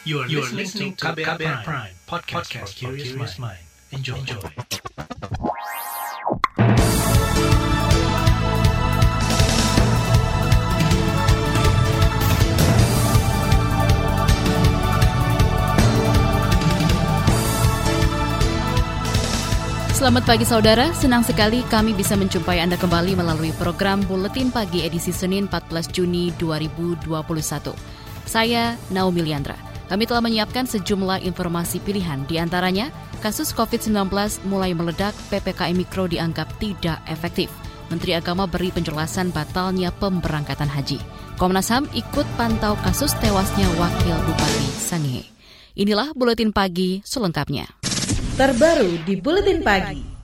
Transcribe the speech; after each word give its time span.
You 0.00 0.24
are, 0.24 0.28
you 0.32 0.40
are 0.40 0.48
listening 0.48 0.96
to 0.96 1.12
KBR, 1.12 1.36
KBR 1.36 1.60
Prime, 1.60 1.60
Prime 1.60 1.92
podcast, 2.08 2.48
podcast 2.48 2.72
for 2.72 2.96
curious 2.96 3.36
mind. 3.36 3.60
Enjoy. 3.92 4.16
Enjoy. 4.16 4.40
Selamat 19.92 20.24
pagi 20.24 20.48
saudara, 20.48 20.96
senang 20.96 21.20
sekali 21.28 21.60
kami 21.68 21.92
bisa 21.92 22.16
menjumpai 22.16 22.56
Anda 22.56 22.80
kembali 22.80 23.20
melalui 23.20 23.52
program 23.60 24.00
Buletin 24.08 24.48
Pagi 24.48 24.80
edisi 24.80 25.12
Senin 25.12 25.44
14 25.44 25.92
Juni 25.92 26.32
2021. 26.40 27.04
Saya 28.24 28.80
Naomi 28.88 29.20
Liandra. 29.28 29.69
Kami 29.90 30.06
telah 30.06 30.22
menyiapkan 30.22 30.70
sejumlah 30.70 31.26
informasi 31.26 31.82
pilihan, 31.82 32.22
di 32.30 32.38
antaranya 32.38 32.94
kasus 33.18 33.50
COVID-19 33.50 34.06
mulai 34.46 34.70
meledak, 34.70 35.10
PPKM 35.34 35.74
Mikro 35.74 36.06
dianggap 36.06 36.46
tidak 36.62 37.02
efektif. 37.10 37.50
Menteri 37.90 38.14
Agama 38.14 38.46
beri 38.46 38.70
penjelasan 38.70 39.34
batalnya 39.34 39.90
pemberangkatan 39.90 40.70
haji. 40.70 41.02
Komnas 41.34 41.74
HAM 41.74 41.90
ikut 41.90 42.22
pantau 42.38 42.78
kasus 42.86 43.10
tewasnya 43.18 43.66
Wakil 43.82 44.14
Bupati 44.30 44.66
Sangihe. 44.78 45.26
Inilah 45.74 46.14
Buletin 46.14 46.54
Pagi 46.54 47.02
selengkapnya. 47.02 47.66
Terbaru 48.38 49.02
di 49.02 49.18
Buletin 49.18 49.58
Pagi. 49.66 50.19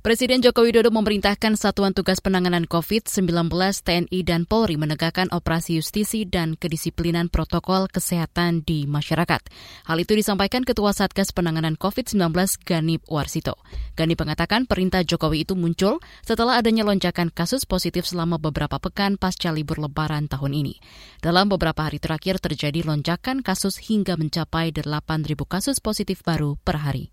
Presiden 0.00 0.40
Joko 0.40 0.64
Widodo 0.64 0.88
memerintahkan 0.88 1.60
Satuan 1.60 1.92
Tugas 1.92 2.24
Penanganan 2.24 2.64
COVID-19 2.64 3.52
TNI 3.84 4.20
dan 4.24 4.48
Polri 4.48 4.80
menegakkan 4.80 5.28
operasi 5.28 5.76
justisi 5.76 6.24
dan 6.24 6.56
kedisiplinan 6.56 7.28
protokol 7.28 7.84
kesehatan 7.84 8.64
di 8.64 8.88
masyarakat. 8.88 9.44
Hal 9.84 9.98
itu 10.00 10.16
disampaikan 10.16 10.64
Ketua 10.64 10.96
Satgas 10.96 11.36
Penanganan 11.36 11.76
COVID-19 11.76 12.16
Ganip 12.64 13.04
Warsito. 13.12 13.60
Ganip 13.92 14.24
mengatakan 14.24 14.64
perintah 14.64 15.04
Jokowi 15.04 15.44
itu 15.44 15.52
muncul 15.52 16.00
setelah 16.24 16.56
adanya 16.56 16.88
lonjakan 16.88 17.28
kasus 17.28 17.68
positif 17.68 18.08
selama 18.08 18.40
beberapa 18.40 18.80
pekan 18.80 19.20
pasca 19.20 19.52
libur 19.52 19.84
lebaran 19.84 20.32
tahun 20.32 20.64
ini. 20.64 20.80
Dalam 21.20 21.52
beberapa 21.52 21.84
hari 21.84 22.00
terakhir 22.00 22.40
terjadi 22.40 22.88
lonjakan 22.88 23.44
kasus 23.44 23.76
hingga 23.76 24.16
mencapai 24.16 24.72
8.000 24.72 25.36
kasus 25.44 25.76
positif 25.84 26.24
baru 26.24 26.56
per 26.64 26.88
hari. 26.88 27.12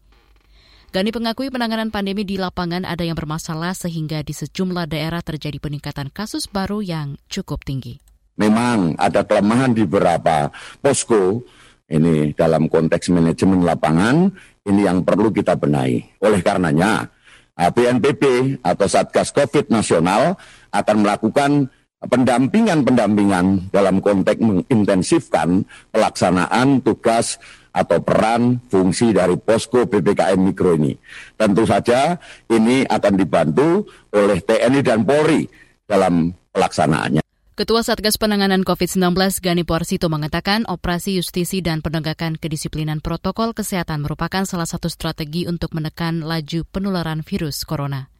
Gani 0.87 1.11
pengakui 1.11 1.51
penanganan 1.51 1.91
pandemi 1.91 2.23
di 2.23 2.39
lapangan 2.39 2.87
ada 2.87 3.03
yang 3.03 3.19
bermasalah 3.19 3.75
sehingga 3.75 4.23
di 4.23 4.31
sejumlah 4.31 4.87
daerah 4.87 5.19
terjadi 5.19 5.59
peningkatan 5.59 6.07
kasus 6.15 6.47
baru 6.47 6.79
yang 6.79 7.19
cukup 7.27 7.67
tinggi. 7.67 7.99
Memang 8.39 8.95
ada 8.95 9.27
kelemahan 9.27 9.75
di 9.75 9.83
beberapa 9.83 10.47
posko 10.79 11.43
ini 11.91 12.31
dalam 12.31 12.71
konteks 12.71 13.11
manajemen 13.11 13.67
lapangan 13.67 14.31
ini 14.63 14.87
yang 14.87 15.03
perlu 15.03 15.27
kita 15.27 15.59
benahi. 15.59 16.23
Oleh 16.23 16.39
karenanya 16.39 17.11
BNPB 17.57 18.55
atau 18.63 18.87
Satgas 18.87 19.35
COVID 19.35 19.67
nasional 19.67 20.39
akan 20.71 20.97
melakukan 21.03 21.67
pendampingan-pendampingan 21.97 23.73
dalam 23.75 23.99
konteks 23.99 24.39
mengintensifkan 24.39 25.67
pelaksanaan 25.91 26.79
tugas 26.79 27.41
atau 27.71 27.99
peran 28.01 28.61
fungsi 28.67 29.11
dari 29.15 29.35
posko 29.37 29.85
PPKM 29.87 30.39
Mikro 30.39 30.75
ini. 30.75 30.95
Tentu 31.35 31.63
saja 31.67 32.17
ini 32.51 32.83
akan 32.87 33.13
dibantu 33.15 33.87
oleh 34.13 34.39
TNI 34.41 34.81
dan 34.83 35.03
Polri 35.07 35.47
dalam 35.87 36.31
pelaksanaannya. 36.51 37.23
Ketua 37.57 37.81
Satgas 37.81 38.21
Penanganan 38.21 38.61
COVID-19 38.61 39.17
Gani 39.41 39.65
Porsito 39.65 40.13
mengatakan 40.13 40.69
operasi 40.69 41.17
justisi 41.17 41.65
dan 41.65 41.81
penegakan 41.81 42.37
kedisiplinan 42.37 43.01
protokol 43.01 43.57
kesehatan 43.57 44.05
merupakan 44.05 44.45
salah 44.45 44.69
satu 44.69 44.93
strategi 44.93 45.49
untuk 45.49 45.73
menekan 45.73 46.21
laju 46.21 46.69
penularan 46.69 47.25
virus 47.25 47.65
corona. 47.65 48.13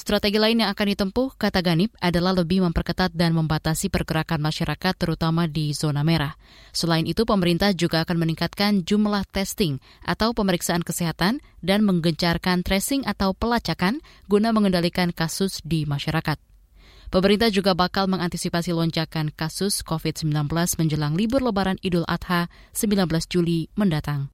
Strategi 0.00 0.40
lain 0.40 0.64
yang 0.64 0.72
akan 0.72 0.96
ditempuh, 0.96 1.36
kata 1.36 1.60
Ganip, 1.60 1.92
adalah 2.00 2.32
lebih 2.32 2.64
memperketat 2.64 3.12
dan 3.12 3.36
membatasi 3.36 3.92
pergerakan 3.92 4.40
masyarakat 4.40 4.96
terutama 4.96 5.44
di 5.44 5.76
zona 5.76 6.00
merah. 6.00 6.40
Selain 6.72 7.04
itu, 7.04 7.28
pemerintah 7.28 7.76
juga 7.76 8.00
akan 8.08 8.16
meningkatkan 8.16 8.80
jumlah 8.88 9.28
testing 9.28 9.76
atau 10.00 10.32
pemeriksaan 10.32 10.80
kesehatan 10.80 11.44
dan 11.60 11.84
menggencarkan 11.84 12.64
tracing 12.64 13.04
atau 13.04 13.36
pelacakan 13.36 14.00
guna 14.24 14.56
mengendalikan 14.56 15.12
kasus 15.12 15.60
di 15.68 15.84
masyarakat. 15.84 16.40
Pemerintah 17.12 17.52
juga 17.52 17.76
bakal 17.76 18.08
mengantisipasi 18.08 18.72
lonjakan 18.72 19.28
kasus 19.36 19.84
COVID-19 19.84 20.32
menjelang 20.80 21.12
libur 21.12 21.44
lebaran 21.44 21.76
Idul 21.84 22.08
Adha 22.08 22.48
19 22.72 23.04
Juli 23.28 23.68
mendatang. 23.76 24.32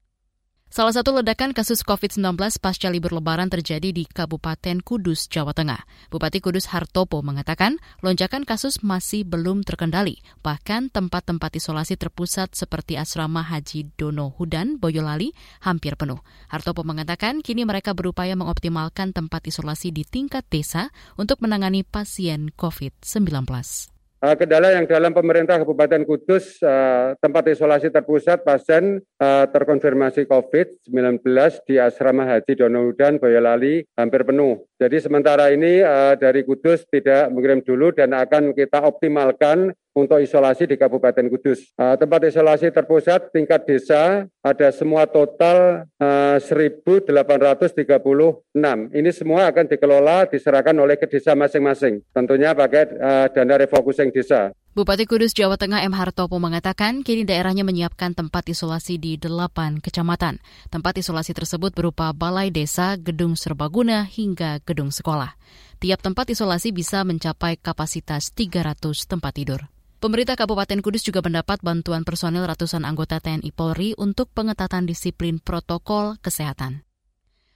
Salah 0.66 0.90
satu 0.90 1.14
ledakan 1.14 1.54
kasus 1.54 1.86
COVID-19 1.86 2.34
pasca 2.58 2.90
libur 2.90 3.14
lebaran 3.14 3.46
terjadi 3.46 3.94
di 3.94 4.02
Kabupaten 4.02 4.82
Kudus, 4.82 5.30
Jawa 5.30 5.54
Tengah. 5.54 5.86
Bupati 6.10 6.42
Kudus 6.42 6.66
Hartopo 6.74 7.22
mengatakan 7.22 7.78
lonjakan 8.02 8.42
kasus 8.42 8.82
masih 8.82 9.22
belum 9.22 9.62
terkendali. 9.62 10.18
Bahkan 10.42 10.90
tempat-tempat 10.90 11.54
isolasi 11.54 11.94
terpusat 11.94 12.58
seperti 12.58 12.98
asrama 12.98 13.46
Haji 13.46 13.94
Dono 13.94 14.34
Hudan, 14.34 14.82
Boyolali, 14.82 15.30
hampir 15.62 15.94
penuh. 15.94 16.18
Hartopo 16.50 16.82
mengatakan 16.82 17.46
kini 17.46 17.62
mereka 17.62 17.94
berupaya 17.94 18.34
mengoptimalkan 18.34 19.14
tempat 19.14 19.46
isolasi 19.46 19.94
di 19.94 20.02
tingkat 20.02 20.42
desa 20.50 20.90
untuk 21.14 21.38
menangani 21.46 21.86
pasien 21.86 22.50
COVID-19. 22.50 23.95
Uh, 24.16 24.32
kendala 24.32 24.72
yang 24.72 24.88
dalam 24.88 25.12
pemerintah 25.12 25.60
Kabupaten 25.60 26.00
Kudus 26.08 26.56
uh, 26.64 27.12
tempat 27.20 27.52
isolasi 27.52 27.92
terpusat 27.92 28.48
pasien 28.48 28.96
uh, 29.20 29.44
terkonfirmasi 29.44 30.24
COVID-19 30.24 31.20
di 31.68 31.76
asrama 31.76 32.24
Haji 32.24 32.56
Donohudan 32.56 33.20
Boyolali 33.20 33.84
hampir 33.92 34.24
penuh. 34.24 34.64
Jadi 34.80 35.04
sementara 35.04 35.52
ini 35.52 35.84
dari 36.16 36.48
Kudus 36.48 36.88
tidak 36.88 37.28
mengirim 37.28 37.60
dulu 37.60 37.92
dan 37.92 38.16
akan 38.16 38.56
kita 38.56 38.88
optimalkan 38.88 39.76
untuk 39.96 40.20
isolasi 40.20 40.68
di 40.68 40.76
Kabupaten 40.76 41.24
Kudus. 41.32 41.72
Uh, 41.72 41.96
tempat 41.96 42.28
isolasi 42.28 42.68
terpusat 42.68 43.32
tingkat 43.32 43.64
desa 43.64 44.28
ada 44.44 44.68
semua 44.68 45.08
total 45.08 45.88
uh, 45.96 46.36
1.836. 46.36 47.08
Ini 48.92 49.10
semua 49.16 49.48
akan 49.48 49.64
dikelola 49.64 50.28
diserahkan 50.28 50.76
oleh 50.76 51.00
ke 51.00 51.08
desa 51.08 51.32
masing-masing. 51.32 52.04
Tentunya 52.12 52.52
pakai 52.52 52.92
uh, 52.92 53.26
dana 53.32 53.56
refocusing 53.56 54.12
desa. 54.12 54.52
Bupati 54.76 55.08
Kudus 55.08 55.32
Jawa 55.32 55.56
Tengah 55.56 55.88
M. 55.88 55.96
Hartopo 55.96 56.36
mengatakan 56.36 57.00
kini 57.00 57.24
daerahnya 57.24 57.64
menyiapkan 57.64 58.12
tempat 58.12 58.44
isolasi 58.52 59.00
di 59.00 59.16
delapan 59.16 59.80
kecamatan. 59.80 60.36
Tempat 60.68 61.00
isolasi 61.00 61.32
tersebut 61.32 61.72
berupa 61.72 62.12
balai 62.12 62.52
desa, 62.52 63.00
gedung 63.00 63.40
serbaguna, 63.40 64.04
hingga 64.04 64.60
gedung 64.68 64.92
sekolah. 64.92 65.40
Tiap 65.80 66.04
tempat 66.04 66.28
isolasi 66.28 66.76
bisa 66.76 67.08
mencapai 67.08 67.56
kapasitas 67.56 68.36
300 68.36 69.08
tempat 69.08 69.32
tidur. 69.32 69.75
Pemerintah 69.96 70.36
Kabupaten 70.36 70.84
Kudus 70.84 71.00
juga 71.08 71.24
mendapat 71.24 71.64
bantuan 71.64 72.04
personil 72.04 72.44
ratusan 72.44 72.84
anggota 72.84 73.16
TNI 73.16 73.48
Polri 73.48 73.96
untuk 73.96 74.28
pengetatan 74.28 74.84
disiplin 74.84 75.40
protokol 75.40 76.20
kesehatan. 76.20 76.84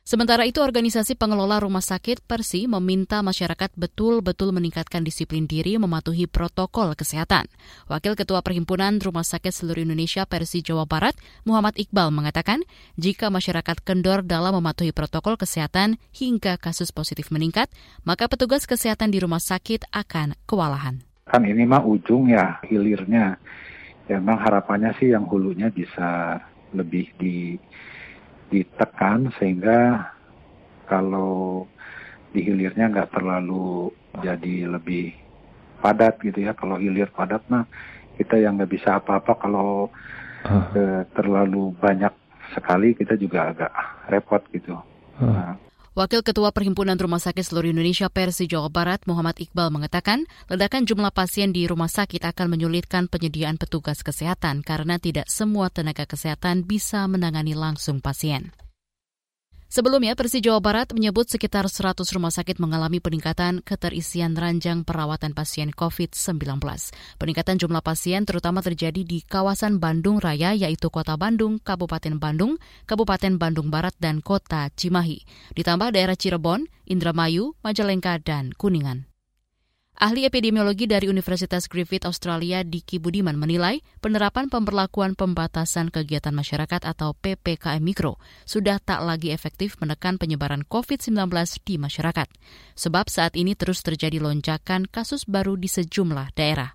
Sementara 0.00 0.48
itu, 0.48 0.64
organisasi 0.64 1.14
pengelola 1.20 1.60
rumah 1.60 1.84
sakit 1.84 2.24
Persi 2.24 2.64
meminta 2.64 3.20
masyarakat 3.20 3.76
betul-betul 3.76 4.56
meningkatkan 4.56 5.04
disiplin 5.04 5.44
diri 5.44 5.76
mematuhi 5.76 6.24
protokol 6.24 6.96
kesehatan. 6.96 7.44
Wakil 7.86 8.16
Ketua 8.16 8.40
Perhimpunan 8.40 8.98
Rumah 8.98 9.22
Sakit 9.22 9.52
Seluruh 9.52 9.84
Indonesia 9.84 10.24
Persi 10.24 10.64
Jawa 10.64 10.88
Barat, 10.88 11.14
Muhammad 11.44 11.76
Iqbal 11.76 12.08
mengatakan, 12.10 12.64
jika 12.96 13.28
masyarakat 13.28 13.84
kendor 13.84 14.24
dalam 14.24 14.56
mematuhi 14.56 14.90
protokol 14.96 15.36
kesehatan 15.36 16.00
hingga 16.10 16.56
kasus 16.56 16.90
positif 16.90 17.28
meningkat, 17.28 17.68
maka 18.02 18.26
petugas 18.26 18.64
kesehatan 18.64 19.12
di 19.12 19.20
rumah 19.20 19.38
sakit 19.38 19.92
akan 19.92 20.34
kewalahan 20.48 21.04
kan 21.30 21.46
ini 21.46 21.62
mah 21.62 21.86
ujung 21.86 22.26
ya 22.26 22.58
hilirnya 22.66 23.38
ya 24.10 24.18
memang 24.18 24.42
harapannya 24.42 24.90
sih 24.98 25.14
yang 25.14 25.22
hulunya 25.30 25.70
bisa 25.70 26.42
lebih 26.74 27.06
di 27.14 27.54
ditekan 28.50 29.30
sehingga 29.38 30.10
kalau 30.90 31.62
di 32.34 32.42
hilirnya 32.42 32.90
nggak 32.90 33.14
terlalu 33.14 33.94
jadi 34.18 34.66
lebih 34.66 35.14
padat 35.78 36.18
gitu 36.26 36.42
ya 36.42 36.52
kalau 36.58 36.74
hilir 36.82 37.06
padat 37.14 37.46
mah 37.46 37.62
kita 38.18 38.42
yang 38.42 38.58
nggak 38.58 38.74
bisa 38.74 38.98
apa-apa 38.98 39.38
kalau 39.38 39.86
uh. 40.50 40.66
eh, 40.74 41.02
terlalu 41.14 41.70
banyak 41.78 42.10
sekali 42.50 42.98
kita 42.98 43.14
juga 43.14 43.54
agak 43.54 43.72
repot 44.10 44.42
gitu. 44.50 44.74
Uh. 45.22 45.30
Nah, 45.30 45.54
Wakil 45.90 46.22
Ketua 46.22 46.54
Perhimpunan 46.54 46.94
Rumah 46.94 47.18
Sakit 47.18 47.42
Seluruh 47.42 47.74
Indonesia 47.74 48.06
Persi 48.06 48.46
Jawa 48.46 48.70
Barat 48.70 49.02
Muhammad 49.10 49.42
Iqbal 49.42 49.74
mengatakan, 49.74 50.22
ledakan 50.46 50.86
jumlah 50.86 51.10
pasien 51.10 51.50
di 51.50 51.66
rumah 51.66 51.90
sakit 51.90 52.22
akan 52.30 52.46
menyulitkan 52.46 53.10
penyediaan 53.10 53.58
petugas 53.58 54.06
kesehatan 54.06 54.62
karena 54.62 55.02
tidak 55.02 55.26
semua 55.26 55.66
tenaga 55.66 56.06
kesehatan 56.06 56.62
bisa 56.62 57.10
menangani 57.10 57.58
langsung 57.58 57.98
pasien. 57.98 58.54
Sebelumnya, 59.70 60.18
Persi 60.18 60.42
Jawa 60.42 60.58
Barat 60.58 60.90
menyebut 60.90 61.30
sekitar 61.30 61.70
100 61.70 62.02
rumah 62.10 62.34
sakit 62.34 62.58
mengalami 62.58 62.98
peningkatan 62.98 63.62
keterisian 63.62 64.34
ranjang 64.34 64.82
perawatan 64.82 65.30
pasien 65.30 65.70
COVID-19. 65.70 66.58
Peningkatan 67.22 67.54
jumlah 67.54 67.78
pasien 67.78 68.26
terutama 68.26 68.66
terjadi 68.66 69.06
di 69.06 69.22
kawasan 69.22 69.78
Bandung 69.78 70.18
Raya, 70.18 70.58
yaitu 70.58 70.90
Kota 70.90 71.14
Bandung, 71.14 71.62
Kabupaten 71.62 72.18
Bandung, 72.18 72.58
Kabupaten 72.82 73.38
Bandung 73.38 73.70
Barat, 73.70 73.94
dan 74.02 74.18
Kota 74.26 74.74
Cimahi. 74.74 75.22
Ditambah 75.54 75.94
daerah 75.94 76.18
Cirebon, 76.18 76.66
Indramayu, 76.90 77.54
Majalengka, 77.62 78.18
dan 78.18 78.50
Kuningan. 78.50 79.09
Ahli 80.00 80.24
epidemiologi 80.24 80.88
dari 80.88 81.12
Universitas 81.12 81.68
Griffith 81.68 82.08
Australia 82.08 82.64
Diki 82.64 82.96
Budiman 82.96 83.36
menilai 83.36 83.84
penerapan 84.00 84.48
pemberlakuan 84.48 85.12
pembatasan 85.12 85.92
kegiatan 85.92 86.32
masyarakat 86.32 86.88
atau 86.88 87.12
PPKM 87.20 87.84
Mikro 87.84 88.16
sudah 88.48 88.80
tak 88.80 89.04
lagi 89.04 89.28
efektif 89.28 89.76
menekan 89.76 90.16
penyebaran 90.16 90.64
COVID-19 90.64 91.28
di 91.68 91.76
masyarakat. 91.76 92.32
Sebab 92.80 93.12
saat 93.12 93.36
ini 93.36 93.52
terus 93.52 93.84
terjadi 93.84 94.24
lonjakan 94.24 94.88
kasus 94.88 95.28
baru 95.28 95.60
di 95.60 95.68
sejumlah 95.68 96.32
daerah. 96.32 96.72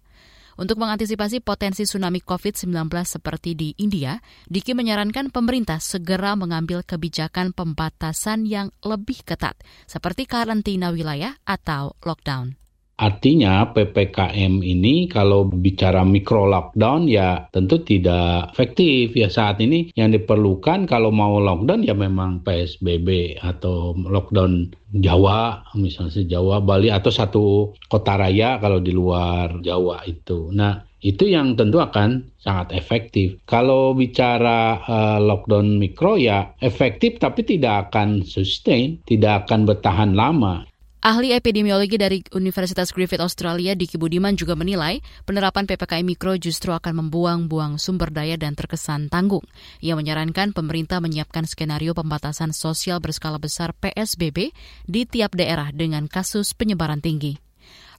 Untuk 0.62 0.78
mengantisipasi 0.78 1.42
potensi 1.42 1.82
tsunami 1.82 2.22
COVID-19 2.22 2.78
seperti 3.10 3.58
di 3.58 3.74
India, 3.82 4.22
Diki 4.46 4.78
menyarankan 4.78 5.34
pemerintah 5.34 5.82
segera 5.82 6.38
mengambil 6.38 6.86
kebijakan 6.86 7.58
pembatasan 7.58 8.46
yang 8.46 8.70
lebih 8.86 9.26
ketat, 9.26 9.58
seperti 9.90 10.30
karantina 10.30 10.94
wilayah 10.94 11.34
atau 11.42 11.98
lockdown. 12.06 12.65
Artinya 12.96 13.76
PPKM 13.76 14.64
ini 14.64 15.12
kalau 15.12 15.44
bicara 15.44 16.08
mikro 16.08 16.48
lockdown 16.48 17.12
ya 17.12 17.44
tentu 17.52 17.84
tidak 17.84 18.56
efektif 18.56 19.12
ya 19.12 19.28
saat 19.28 19.60
ini 19.60 19.92
yang 20.00 20.16
diperlukan 20.16 20.88
kalau 20.88 21.12
mau 21.12 21.36
lockdown 21.44 21.84
ya 21.84 21.92
memang 21.92 22.40
PSBB 22.48 23.36
atau 23.44 23.92
lockdown 24.00 24.72
Jawa 24.96 25.60
misalnya 25.76 26.24
Jawa 26.24 26.64
Bali 26.64 26.88
atau 26.88 27.12
satu 27.12 27.76
kota 27.92 28.16
raya 28.16 28.64
kalau 28.64 28.80
di 28.80 28.96
luar 28.96 29.60
Jawa 29.60 30.08
itu. 30.08 30.56
Nah 30.56 30.80
itu 31.06 31.30
yang 31.30 31.54
tentu 31.54 31.78
akan 31.78 32.32
sangat 32.42 32.74
efektif. 32.74 33.38
Kalau 33.46 33.94
bicara 33.94 34.82
uh, 34.88 35.20
lockdown 35.22 35.78
mikro 35.78 36.18
ya 36.18 36.50
efektif 36.64 37.22
tapi 37.22 37.46
tidak 37.46 37.92
akan 37.92 38.26
sustain, 38.26 39.04
tidak 39.06 39.46
akan 39.46 39.70
bertahan 39.70 40.18
lama. 40.18 40.66
Ahli 41.06 41.38
epidemiologi 41.38 42.02
dari 42.02 42.26
Universitas 42.34 42.90
Griffith 42.90 43.22
Australia, 43.22 43.78
Diki 43.78 43.94
Budiman 43.94 44.34
juga 44.34 44.58
menilai 44.58 45.06
penerapan 45.30 45.70
PPKM 45.70 46.02
Mikro 46.02 46.34
justru 46.34 46.74
akan 46.74 47.06
membuang-buang 47.06 47.78
sumber 47.78 48.10
daya 48.10 48.42
dan 48.42 48.58
terkesan 48.58 49.14
tanggung. 49.14 49.46
Ia 49.86 49.94
menyarankan 49.94 50.58
pemerintah 50.58 50.98
menyiapkan 51.06 51.46
skenario 51.46 51.94
pembatasan 51.94 52.58
sosial 52.58 52.98
berskala 53.06 53.38
besar 53.38 53.78
PSBB 53.78 54.50
di 54.90 55.06
tiap 55.06 55.38
daerah 55.38 55.70
dengan 55.70 56.10
kasus 56.10 56.58
penyebaran 56.58 57.06
tinggi. 57.06 57.45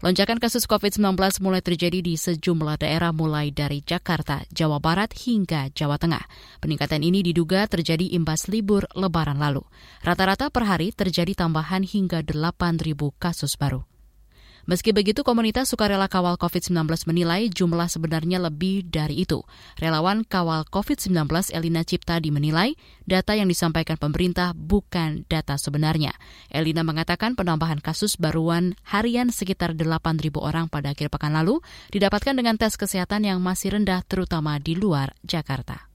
Lonjakan 0.04 0.36
kasus 0.36 0.68
COVID-19 0.68 1.16
mulai 1.40 1.64
terjadi 1.64 2.04
di 2.04 2.20
sejumlah 2.20 2.84
daerah 2.84 3.16
mulai 3.16 3.48
dari 3.48 3.80
Jakarta, 3.80 4.44
Jawa 4.52 4.76
Barat 4.76 5.16
hingga 5.16 5.72
Jawa 5.72 5.96
Tengah. 5.96 6.20
Peningkatan 6.60 7.00
ini 7.00 7.24
diduga 7.24 7.64
terjadi 7.64 8.12
imbas 8.12 8.44
libur 8.52 8.84
lebaran 8.92 9.40
lalu. 9.40 9.64
Rata-rata 10.04 10.52
per 10.52 10.68
hari 10.68 10.92
terjadi 10.92 11.32
tambahan 11.32 11.80
hingga 11.80 12.20
8.000 12.20 12.92
kasus 13.16 13.56
baru. 13.56 13.95
Meski 14.66 14.90
begitu, 14.90 15.22
komunitas 15.22 15.70
sukarela 15.70 16.10
kawal 16.10 16.34
COVID-19 16.42 16.90
menilai 17.06 17.46
jumlah 17.46 17.86
sebenarnya 17.86 18.42
lebih 18.42 18.82
dari 18.82 19.22
itu. 19.22 19.46
Relawan 19.78 20.26
kawal 20.26 20.66
COVID-19 20.66 21.54
Elina 21.54 21.86
Ciptadi 21.86 22.34
menilai 22.34 22.74
data 23.06 23.38
yang 23.38 23.46
disampaikan 23.46 23.94
pemerintah 23.94 24.58
bukan 24.58 25.22
data 25.30 25.54
sebenarnya. 25.54 26.18
Elina 26.50 26.82
mengatakan 26.82 27.38
penambahan 27.38 27.78
kasus 27.78 28.18
baruan 28.18 28.74
harian 28.82 29.30
sekitar 29.30 29.78
8.000 29.78 30.34
orang 30.42 30.66
pada 30.66 30.98
akhir 30.98 31.14
pekan 31.14 31.38
lalu 31.38 31.62
didapatkan 31.94 32.34
dengan 32.34 32.58
tes 32.58 32.74
kesehatan 32.74 33.22
yang 33.22 33.38
masih 33.38 33.78
rendah 33.78 34.02
terutama 34.02 34.58
di 34.58 34.74
luar 34.74 35.14
Jakarta. 35.22 35.86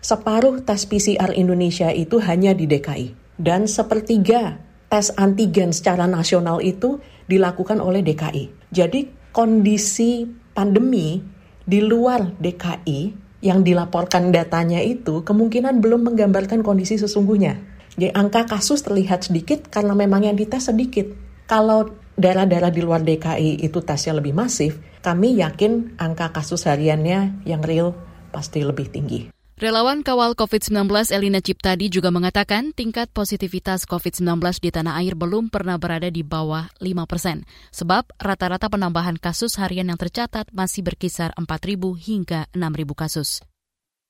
Separuh 0.00 0.64
tes 0.64 0.88
PCR 0.88 1.36
Indonesia 1.36 1.92
itu 1.92 2.16
hanya 2.24 2.56
di 2.56 2.64
DKI 2.64 3.12
dan 3.36 3.68
sepertiga 3.68 4.56
tes 4.96 5.12
antigen 5.20 5.76
secara 5.76 6.08
nasional 6.08 6.64
itu 6.64 7.04
dilakukan 7.28 7.84
oleh 7.84 8.00
DKI. 8.00 8.72
Jadi 8.72 9.28
kondisi 9.28 10.24
pandemi 10.56 11.20
di 11.60 11.84
luar 11.84 12.24
DKI 12.40 13.28
yang 13.44 13.60
dilaporkan 13.60 14.32
datanya 14.32 14.80
itu 14.80 15.20
kemungkinan 15.20 15.84
belum 15.84 16.08
menggambarkan 16.08 16.64
kondisi 16.64 16.96
sesungguhnya. 16.96 17.60
Jadi 17.92 18.08
angka 18.16 18.48
kasus 18.48 18.80
terlihat 18.80 19.28
sedikit 19.28 19.68
karena 19.68 19.92
memang 19.92 20.24
yang 20.24 20.36
dites 20.40 20.72
sedikit. 20.72 21.12
Kalau 21.44 21.92
daerah-daerah 22.16 22.72
di 22.72 22.80
luar 22.80 23.04
DKI 23.04 23.68
itu 23.68 23.84
tesnya 23.84 24.16
lebih 24.16 24.32
masif, 24.32 24.80
kami 25.04 25.44
yakin 25.44 26.00
angka 26.00 26.32
kasus 26.32 26.64
hariannya 26.64 27.44
yang 27.44 27.60
real 27.60 27.92
pasti 28.32 28.64
lebih 28.64 28.88
tinggi. 28.88 29.35
Relawan 29.56 30.04
kawal 30.04 30.36
COVID-19 30.36 30.84
Elina 31.16 31.40
Ciptadi 31.40 31.88
juga 31.88 32.12
mengatakan 32.12 32.76
tingkat 32.76 33.08
positivitas 33.08 33.88
COVID-19 33.88 34.36
di 34.60 34.68
tanah 34.68 35.00
air 35.00 35.16
belum 35.16 35.48
pernah 35.48 35.80
berada 35.80 36.12
di 36.12 36.20
bawah 36.20 36.68
5 36.76 36.92
persen, 37.08 37.48
sebab 37.72 38.04
rata-rata 38.20 38.68
penambahan 38.68 39.16
kasus 39.16 39.56
harian 39.56 39.88
yang 39.88 39.96
tercatat 39.96 40.52
masih 40.52 40.84
berkisar 40.84 41.32
4.000 41.40 41.72
hingga 41.96 42.44
6.000 42.52 43.00
kasus. 43.00 43.40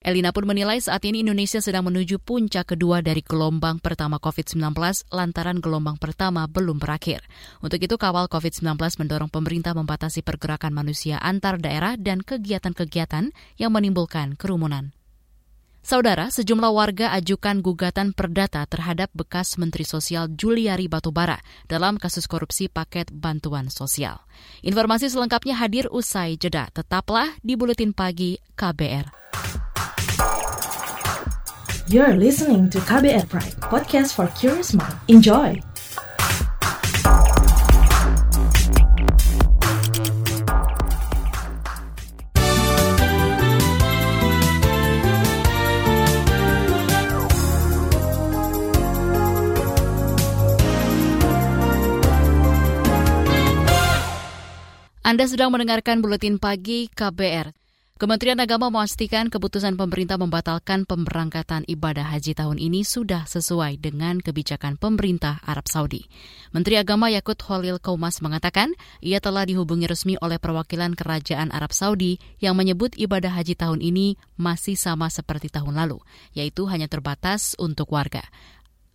Elina 0.03 0.35
pun 0.35 0.51
menilai 0.51 0.83
saat 0.83 1.07
ini 1.07 1.23
Indonesia 1.23 1.63
sedang 1.63 1.87
menuju 1.87 2.19
puncak 2.19 2.75
kedua 2.75 2.99
dari 2.99 3.23
gelombang 3.23 3.79
pertama 3.79 4.19
COVID-19 4.19 4.75
lantaran 5.15 5.63
gelombang 5.63 5.95
pertama 6.03 6.51
belum 6.51 6.83
berakhir. 6.83 7.23
Untuk 7.63 7.79
itu 7.79 7.95
kawal 7.95 8.27
COVID-19 8.27 8.83
mendorong 8.99 9.31
pemerintah 9.31 9.79
membatasi 9.79 10.27
pergerakan 10.27 10.75
manusia 10.75 11.23
antar 11.23 11.63
daerah 11.63 11.95
dan 11.95 12.27
kegiatan-kegiatan 12.27 13.31
yang 13.63 13.71
menimbulkan 13.71 14.35
kerumunan. 14.35 14.91
Saudara, 15.87 16.35
sejumlah 16.35 16.75
warga 16.75 17.15
ajukan 17.15 17.63
gugatan 17.63 18.11
perdata 18.11 18.67
terhadap 18.67 19.07
bekas 19.15 19.55
Menteri 19.55 19.87
Sosial 19.87 20.27
Juliari 20.35 20.91
Batubara 20.91 21.39
dalam 21.71 21.95
kasus 21.95 22.27
korupsi 22.27 22.67
paket 22.67 23.07
bantuan 23.15 23.71
sosial. 23.71 24.19
Informasi 24.67 25.07
selengkapnya 25.07 25.55
hadir 25.55 25.87
usai 25.95 26.35
jeda. 26.43 26.75
Tetaplah 26.75 27.39
di 27.39 27.55
Buletin 27.55 27.95
Pagi 27.95 28.35
KBR. 28.59 29.15
You're 31.87 32.19
listening 32.19 32.67
to 32.75 32.83
KBR 32.83 33.31
Pride, 33.31 33.55
podcast 33.71 34.19
for 34.19 34.27
curious 34.35 34.75
mind. 34.75 34.99
Enjoy! 35.07 35.55
Anda 55.07 55.23
sedang 55.31 55.55
mendengarkan 55.55 56.03
buletin 56.03 56.43
pagi 56.43 56.91
KBR. 56.91 57.55
Kementerian 57.95 58.43
Agama 58.43 58.75
memastikan 58.75 59.31
keputusan 59.31 59.79
pemerintah 59.79 60.19
membatalkan 60.19 60.83
pemberangkatan 60.83 61.63
ibadah 61.71 62.11
haji 62.11 62.35
tahun 62.35 62.59
ini 62.59 62.83
sudah 62.83 63.23
sesuai 63.23 63.79
dengan 63.79 64.19
kebijakan 64.19 64.75
pemerintah 64.75 65.39
Arab 65.47 65.71
Saudi. 65.71 66.11
Menteri 66.51 66.83
Agama 66.83 67.07
Yakut 67.07 67.39
Holil 67.47 67.79
Kaumas 67.79 68.19
mengatakan 68.19 68.75
ia 68.99 69.23
telah 69.23 69.47
dihubungi 69.47 69.87
resmi 69.87 70.19
oleh 70.19 70.43
perwakilan 70.43 70.99
Kerajaan 70.99 71.55
Arab 71.55 71.71
Saudi 71.71 72.19
yang 72.43 72.59
menyebut 72.59 72.99
ibadah 72.99 73.31
haji 73.31 73.55
tahun 73.55 73.79
ini 73.79 74.19
masih 74.35 74.75
sama 74.75 75.07
seperti 75.07 75.55
tahun 75.55 75.79
lalu, 75.87 76.03
yaitu 76.35 76.67
hanya 76.67 76.91
terbatas 76.91 77.55
untuk 77.63 77.95
warga. 77.95 78.27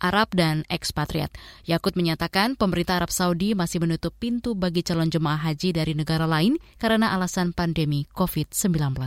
Arab 0.02 0.34
dan 0.34 0.66
ekspatriat. 0.66 1.30
Yakut 1.70 1.94
menyatakan 1.94 2.58
pemerintah 2.58 2.98
Arab 2.98 3.14
Saudi 3.14 3.54
masih 3.54 3.78
menutup 3.78 4.18
pintu 4.18 4.58
bagi 4.58 4.82
calon 4.82 5.14
jemaah 5.14 5.38
haji 5.38 5.78
dari 5.78 5.94
negara 5.94 6.26
lain 6.26 6.58
karena 6.82 7.14
alasan 7.14 7.54
pandemi 7.54 8.10
COVID-19. 8.10 8.98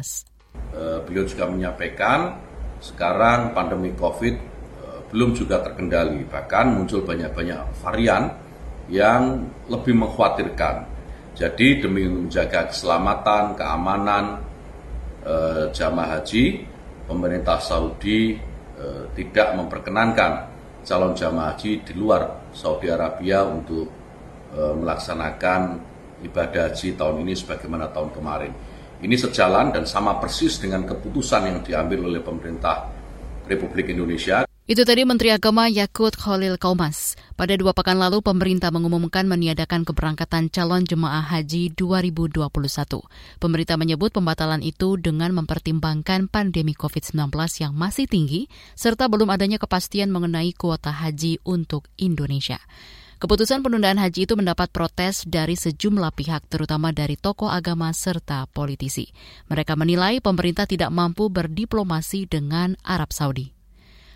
Uh, 0.70 1.02
beliau 1.02 1.26
juga 1.26 1.50
menyampaikan 1.50 2.38
sekarang 2.78 3.50
pandemi 3.50 3.90
COVID 3.98 4.34
uh, 4.86 5.00
belum 5.10 5.34
juga 5.34 5.66
terkendali, 5.66 6.22
bahkan 6.30 6.70
muncul 6.70 7.02
banyak-banyak 7.02 7.58
varian 7.82 8.30
yang 8.86 9.50
lebih 9.66 9.98
mengkhawatirkan. 9.98 10.94
Jadi 11.34 11.82
demi 11.82 12.06
menjaga 12.06 12.70
keselamatan, 12.70 13.58
keamanan 13.58 14.38
uh, 15.26 15.66
jamaah 15.74 16.22
haji, 16.22 16.62
pemerintah 17.10 17.58
Saudi 17.58 18.54
tidak 19.14 19.54
memperkenankan 19.54 20.53
calon 20.84 21.16
jamaah 21.16 21.56
haji 21.56 21.82
di 21.82 21.92
luar 21.96 22.52
Saudi 22.52 22.92
Arabia 22.92 23.42
untuk 23.42 23.88
e, 24.52 24.60
melaksanakan 24.60 25.60
ibadah 26.22 26.70
haji 26.70 26.94
tahun 26.94 27.24
ini 27.24 27.34
sebagaimana 27.34 27.90
tahun 27.90 28.12
kemarin. 28.12 28.52
Ini 29.00 29.16
sejalan 29.18 29.74
dan 29.74 29.84
sama 29.84 30.16
persis 30.22 30.60
dengan 30.60 30.86
keputusan 30.86 31.42
yang 31.50 31.58
diambil 31.64 32.08
oleh 32.08 32.20
pemerintah 32.22 32.88
Republik 33.44 33.92
Indonesia. 33.92 34.46
Itu 34.64 34.88
tadi 34.88 35.04
Menteri 35.04 35.28
Agama 35.28 35.68
Yakut 35.68 36.16
Khalil 36.16 36.56
Kaumas. 36.56 37.20
Pada 37.36 37.52
dua 37.52 37.76
pekan 37.76 38.00
lalu, 38.00 38.24
pemerintah 38.24 38.72
mengumumkan 38.72 39.28
meniadakan 39.28 39.84
keberangkatan 39.84 40.48
calon 40.48 40.88
jemaah 40.88 41.20
haji 41.20 41.76
2021. 41.76 42.48
Pemerintah 43.36 43.76
menyebut 43.76 44.16
pembatalan 44.16 44.64
itu 44.64 44.96
dengan 44.96 45.36
mempertimbangkan 45.36 46.32
pandemi 46.32 46.72
COVID-19 46.72 47.28
yang 47.60 47.76
masih 47.76 48.08
tinggi, 48.08 48.48
serta 48.72 49.04
belum 49.04 49.28
adanya 49.36 49.60
kepastian 49.60 50.08
mengenai 50.08 50.56
kuota 50.56 50.96
haji 50.96 51.44
untuk 51.44 51.84
Indonesia. 52.00 52.56
Keputusan 53.20 53.60
penundaan 53.60 54.00
haji 54.00 54.24
itu 54.24 54.32
mendapat 54.32 54.72
protes 54.72 55.28
dari 55.28 55.60
sejumlah 55.60 56.16
pihak, 56.16 56.48
terutama 56.48 56.88
dari 56.88 57.20
tokoh 57.20 57.52
agama 57.52 57.92
serta 57.92 58.48
politisi. 58.48 59.12
Mereka 59.52 59.76
menilai 59.76 60.24
pemerintah 60.24 60.64
tidak 60.64 60.88
mampu 60.88 61.28
berdiplomasi 61.28 62.24
dengan 62.24 62.80
Arab 62.80 63.12
Saudi. 63.12 63.53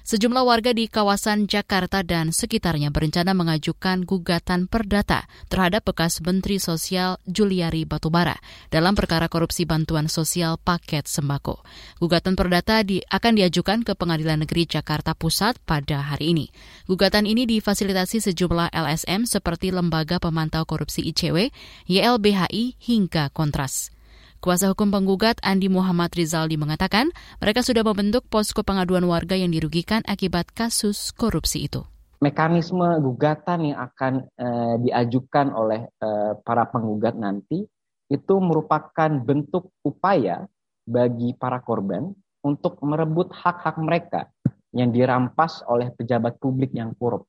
Sejumlah 0.08 0.40
warga 0.40 0.72
di 0.72 0.88
kawasan 0.88 1.44
Jakarta 1.44 2.00
dan 2.00 2.32
sekitarnya 2.32 2.88
berencana 2.88 3.36
mengajukan 3.36 4.08
gugatan 4.08 4.64
perdata 4.64 5.28
terhadap 5.52 5.84
bekas 5.84 6.24
Menteri 6.24 6.56
Sosial 6.56 7.20
Juliari 7.28 7.84
Batubara 7.84 8.40
dalam 8.72 8.96
perkara 8.96 9.28
korupsi 9.28 9.68
bantuan 9.68 10.08
sosial 10.08 10.56
paket 10.56 11.04
sembako. 11.04 11.60
Gugatan 12.00 12.40
perdata 12.40 12.80
di, 12.80 13.04
akan 13.04 13.36
diajukan 13.36 13.84
ke 13.84 13.92
Pengadilan 13.92 14.48
Negeri 14.48 14.64
Jakarta 14.64 15.12
Pusat 15.12 15.60
pada 15.68 16.00
hari 16.00 16.32
ini. 16.32 16.46
Gugatan 16.88 17.28
ini 17.28 17.44
difasilitasi 17.44 18.32
sejumlah 18.32 18.72
LSM 18.72 19.28
seperti 19.28 19.76
Lembaga 19.76 20.16
Pemantau 20.16 20.64
Korupsi 20.64 21.04
ICW, 21.04 21.52
YLBHI 21.84 22.80
hingga 22.80 23.28
Kontras. 23.28 23.97
Kuasa 24.38 24.70
hukum 24.70 24.94
penggugat 24.94 25.42
Andi 25.42 25.66
Muhammad 25.66 26.14
Rizaldi 26.14 26.54
mengatakan 26.54 27.10
mereka 27.42 27.66
sudah 27.66 27.82
membentuk 27.82 28.22
posko 28.30 28.62
pengaduan 28.62 29.02
warga 29.02 29.34
yang 29.34 29.50
dirugikan 29.50 30.06
akibat 30.06 30.54
kasus 30.54 31.10
korupsi 31.10 31.66
itu. 31.66 31.82
Mekanisme 32.22 33.02
gugatan 33.02 33.74
yang 33.74 33.82
akan 33.90 34.30
uh, 34.38 34.78
diajukan 34.78 35.50
oleh 35.50 35.90
uh, 35.98 36.38
para 36.46 36.70
penggugat 36.70 37.18
nanti 37.18 37.66
itu 38.06 38.34
merupakan 38.38 39.10
bentuk 39.18 39.74
upaya 39.82 40.46
bagi 40.86 41.34
para 41.34 41.58
korban 41.58 42.14
untuk 42.46 42.78
merebut 42.86 43.34
hak-hak 43.34 43.74
mereka 43.82 44.30
yang 44.70 44.94
dirampas 44.94 45.66
oleh 45.66 45.90
pejabat 45.90 46.38
publik 46.38 46.70
yang 46.78 46.94
korup 46.94 47.26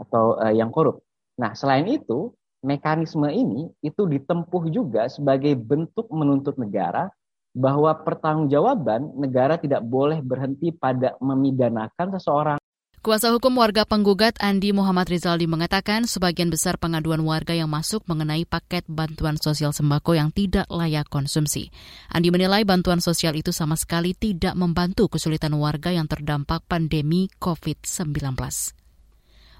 atau 0.00 0.40
uh, 0.40 0.48
yang 0.48 0.72
korup. 0.72 1.04
Nah, 1.36 1.52
selain 1.52 1.84
itu, 1.92 2.32
mekanisme 2.62 3.26
ini 3.28 3.68
itu 3.82 4.06
ditempuh 4.06 4.70
juga 4.70 5.10
sebagai 5.10 5.52
bentuk 5.58 6.06
menuntut 6.14 6.56
negara 6.56 7.10
bahwa 7.52 7.92
pertanggungjawaban 8.00 9.18
negara 9.18 9.60
tidak 9.60 9.84
boleh 9.84 10.24
berhenti 10.24 10.72
pada 10.72 11.18
memidanakan 11.20 12.16
seseorang 12.16 12.62
Kuasa 13.02 13.34
hukum 13.34 13.58
warga 13.58 13.82
penggugat 13.82 14.38
Andi 14.38 14.70
Muhammad 14.70 15.10
Rizaldi 15.10 15.50
mengatakan 15.50 16.06
sebagian 16.06 16.54
besar 16.54 16.78
pengaduan 16.78 17.18
warga 17.26 17.50
yang 17.50 17.66
masuk 17.66 18.06
mengenai 18.06 18.46
paket 18.46 18.86
bantuan 18.86 19.34
sosial 19.42 19.74
sembako 19.74 20.14
yang 20.14 20.30
tidak 20.30 20.70
layak 20.70 21.10
konsumsi. 21.10 21.74
Andi 22.14 22.30
menilai 22.30 22.62
bantuan 22.62 23.02
sosial 23.02 23.34
itu 23.34 23.50
sama 23.50 23.74
sekali 23.74 24.14
tidak 24.14 24.54
membantu 24.54 25.10
kesulitan 25.10 25.58
warga 25.58 25.90
yang 25.90 26.06
terdampak 26.06 26.62
pandemi 26.70 27.26
COVID-19. 27.42 28.22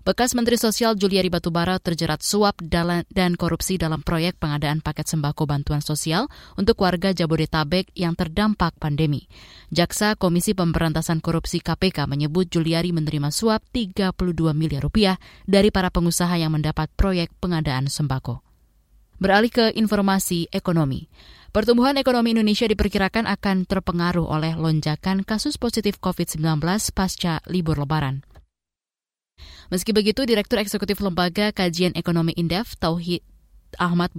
Bekas 0.03 0.35
Menteri 0.35 0.59
Sosial 0.59 0.99
Juliari 0.99 1.31
Batubara 1.31 1.79
terjerat 1.79 2.27
suap 2.27 2.59
dan 2.59 3.39
korupsi 3.39 3.79
dalam 3.79 4.03
proyek 4.03 4.35
pengadaan 4.35 4.83
paket 4.83 5.07
sembako 5.07 5.47
bantuan 5.47 5.79
sosial 5.79 6.27
untuk 6.59 6.83
warga 6.83 7.15
Jabodetabek 7.15 7.95
yang 7.95 8.19
terdampak 8.19 8.75
pandemi. 8.83 9.31
Jaksa 9.71 10.19
Komisi 10.19 10.59
Pemberantasan 10.59 11.23
Korupsi 11.23 11.63
KPK 11.63 12.11
menyebut 12.11 12.51
Juliari 12.51 12.91
menerima 12.91 13.31
suap 13.31 13.63
32 13.71 14.11
miliar 14.59 14.83
rupiah 14.83 15.23
dari 15.47 15.71
para 15.71 15.87
pengusaha 15.95 16.35
yang 16.35 16.51
mendapat 16.51 16.91
proyek 16.99 17.31
pengadaan 17.39 17.87
sembako. 17.87 18.43
Beralih 19.23 19.55
ke 19.55 19.71
informasi 19.79 20.51
ekonomi. 20.51 21.07
Pertumbuhan 21.55 21.95
ekonomi 21.95 22.35
Indonesia 22.35 22.67
diperkirakan 22.67 23.31
akan 23.31 23.71
terpengaruh 23.71 24.27
oleh 24.27 24.59
lonjakan 24.59 25.23
kasus 25.23 25.63
positif 25.63 26.03
COVID-19 26.03 26.59
pasca 26.91 27.39
libur 27.47 27.79
lebaran. 27.79 28.27
Meski 29.73 29.97
begitu, 29.97 30.29
Direktur 30.29 30.61
Eksekutif 30.61 31.01
Lembaga 31.01 31.49
Kajian 31.49 31.97
Ekonomi 31.97 32.37
Indef, 32.37 32.77
Tauhid 32.77 33.25
Ahmad 33.81 34.13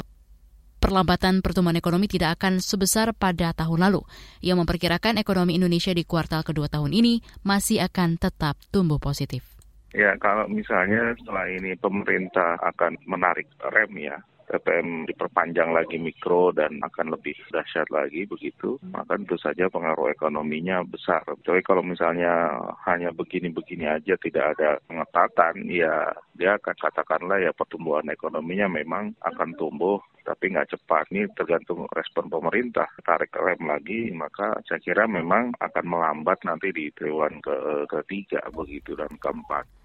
perlambatan 0.82 1.46
pertumbuhan 1.46 1.78
ekonomi 1.78 2.10
tidak 2.10 2.42
akan 2.42 2.58
sebesar 2.58 3.14
pada 3.14 3.54
tahun 3.54 3.86
lalu. 3.86 4.02
Ia 4.42 4.58
memperkirakan 4.58 5.22
ekonomi 5.22 5.54
Indonesia 5.54 5.94
di 5.94 6.10
kuartal 6.10 6.42
kedua 6.42 6.74
tahun 6.74 6.90
ini 6.90 7.22
masih 7.46 7.86
akan 7.86 8.18
tetap 8.18 8.58
tumbuh 8.74 8.98
positif. 8.98 9.46
Ya, 9.94 10.18
kalau 10.18 10.50
misalnya 10.50 11.14
setelah 11.22 11.46
ini 11.46 11.78
pemerintah 11.78 12.58
akan 12.58 12.98
menarik 13.06 13.46
rem 13.62 13.94
ya, 14.02 14.18
PPM 14.48 15.08
diperpanjang 15.10 15.72
lagi 15.72 15.98
mikro 15.98 16.52
dan 16.52 16.80
akan 16.84 17.16
lebih 17.16 17.36
dahsyat 17.50 17.88
lagi 17.90 18.28
begitu, 18.28 18.78
maka 18.92 19.16
tentu 19.16 19.38
saja 19.40 19.70
pengaruh 19.70 20.12
ekonominya 20.12 20.84
besar. 20.84 21.24
Tapi 21.24 21.62
kalau 21.62 21.86
misalnya 21.86 22.54
hanya 22.86 23.14
begini-begini 23.14 23.86
aja 23.88 24.18
tidak 24.20 24.58
ada 24.58 24.80
pengetatan, 24.88 25.68
ya 25.70 26.12
dia 26.34 26.58
akan 26.58 26.76
katakanlah 26.76 27.40
ya 27.40 27.52
pertumbuhan 27.54 28.10
ekonominya 28.10 28.68
memang 28.68 29.14
akan 29.22 29.54
tumbuh 29.56 30.02
tapi 30.24 30.56
nggak 30.56 30.72
cepat. 30.74 31.12
Ini 31.12 31.28
tergantung 31.36 31.86
respon 31.92 32.32
pemerintah. 32.32 32.88
Tarik 33.04 33.36
rem 33.36 33.60
lagi, 33.68 34.10
maka 34.16 34.56
saya 34.66 34.80
kira 34.80 35.04
memang 35.06 35.52
akan 35.60 35.86
melambat 35.86 36.40
nanti 36.48 36.72
di 36.72 36.90
triwulan 36.96 37.44
ke 37.44 37.86
ketiga 37.92 38.40
begitu 38.56 38.96
dan 38.96 39.12
keempat. 39.20 39.83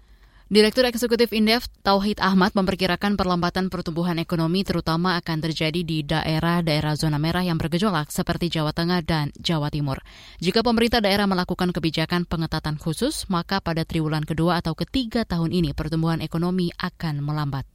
Direktur 0.49 0.81
Eksekutif 0.89 1.29
Indef 1.29 1.69
Tauhid 1.85 2.17
Ahmad 2.17 2.57
memperkirakan 2.57 3.13
perlambatan 3.13 3.69
pertumbuhan 3.69 4.17
ekonomi 4.17 4.65
terutama 4.65 5.13
akan 5.21 5.45
terjadi 5.45 5.85
di 5.85 6.01
daerah-daerah 6.01 6.97
zona 6.97 7.21
merah 7.21 7.45
yang 7.45 7.61
bergejolak 7.61 8.09
seperti 8.09 8.49
Jawa 8.49 8.73
Tengah 8.73 9.05
dan 9.05 9.29
Jawa 9.37 9.69
Timur. 9.69 10.01
Jika 10.41 10.65
pemerintah 10.65 11.05
daerah 11.05 11.29
melakukan 11.29 11.69
kebijakan 11.69 12.25
pengetatan 12.25 12.81
khusus, 12.81 13.29
maka 13.29 13.61
pada 13.61 13.85
triwulan 13.85 14.25
kedua 14.25 14.57
atau 14.57 14.73
ketiga 14.73 15.21
tahun 15.21 15.53
ini 15.53 15.77
pertumbuhan 15.77 16.17
ekonomi 16.17 16.73
akan 16.81 17.21
melambat. 17.21 17.69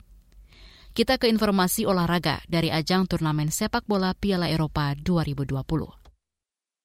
Kita 0.98 1.14
ke 1.22 1.30
informasi 1.30 1.86
olahraga 1.86 2.42
dari 2.50 2.74
ajang 2.74 3.06
turnamen 3.06 3.54
sepak 3.54 3.86
bola 3.86 4.18
Piala 4.18 4.50
Eropa 4.50 4.98
2020. 4.98 6.03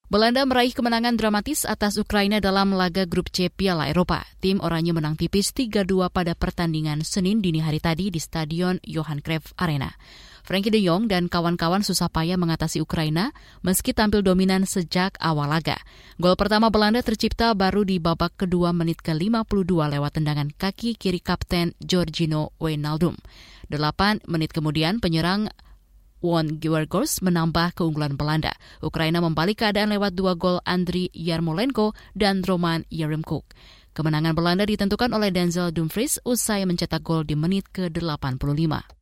Belanda 0.10 0.42
meraih 0.42 0.74
kemenangan 0.74 1.22
dramatis 1.22 1.70
atas 1.70 2.01
Ukraina 2.01 2.42
dalam 2.42 2.74
laga 2.74 3.06
grup 3.06 3.30
C 3.30 3.46
Piala 3.46 3.94
Eropa. 3.94 4.25
Tim 4.42 4.58
Oranye 4.58 4.89
menang 4.89 5.13
tipis 5.13 5.54
3-2 5.54 6.10
pada 6.10 6.34
pertandingan 6.34 7.06
Senin 7.06 7.46
dini 7.46 7.62
hari 7.62 7.78
tadi 7.78 8.10
di 8.10 8.18
Stadion 8.18 8.82
Johan 8.82 9.22
Cruyff 9.22 9.54
Arena. 9.62 9.94
Frankie 10.42 10.74
de 10.74 10.82
Jong 10.82 11.13
dan 11.13 11.30
kawan-kawan 11.30 11.86
susah 11.86 12.10
payah 12.10 12.42
mengatasi 12.42 12.82
Ukraina 12.82 13.38
meski 13.62 13.94
tampil 13.94 14.25
dominan 14.25 14.66
sejak 14.66 15.13
awal 15.22 15.46
laga. 15.46 15.78
Gol 16.18 16.34
pertama 16.34 16.74
Belanda 16.74 17.06
tercipta 17.06 17.54
baru 17.54 17.86
di 17.86 18.01
babak 18.01 18.34
kedua 18.34 18.74
menit 18.74 19.06
ke-52 19.06 19.70
lewat 19.70 20.18
tendangan 20.18 20.50
kaki 20.58 20.98
kiri 20.98 21.22
kapten 21.22 21.78
Giorgino 21.78 22.50
Wijnaldum. 22.58 23.13
Delapan 23.70 24.18
menit 24.25 24.58
kemudian 24.58 24.98
penyerang 24.98 25.54
Won 26.19 26.59
Georgos 26.59 27.23
menambah 27.23 27.79
keunggulan 27.79 28.19
Belanda. 28.19 28.51
Ukraina 28.83 29.23
membalik 29.23 29.63
keadaan 29.63 29.95
lewat 29.95 30.19
dua 30.19 30.35
gol 30.35 30.59
Andriy 30.67 31.07
Yarmolenko 31.15 31.95
dan 32.11 32.43
Roman 32.43 32.83
Yaremchuk. 32.91 33.47
Kemenangan 33.95 34.35
Belanda 34.35 34.67
ditentukan 34.67 35.11
oleh 35.15 35.31
Denzel 35.31 35.71
Dumfries 35.71 36.19
usai 36.27 36.67
mencetak 36.67 37.03
gol 37.03 37.23
di 37.23 37.39
menit 37.39 37.67
ke-85. 37.71 38.99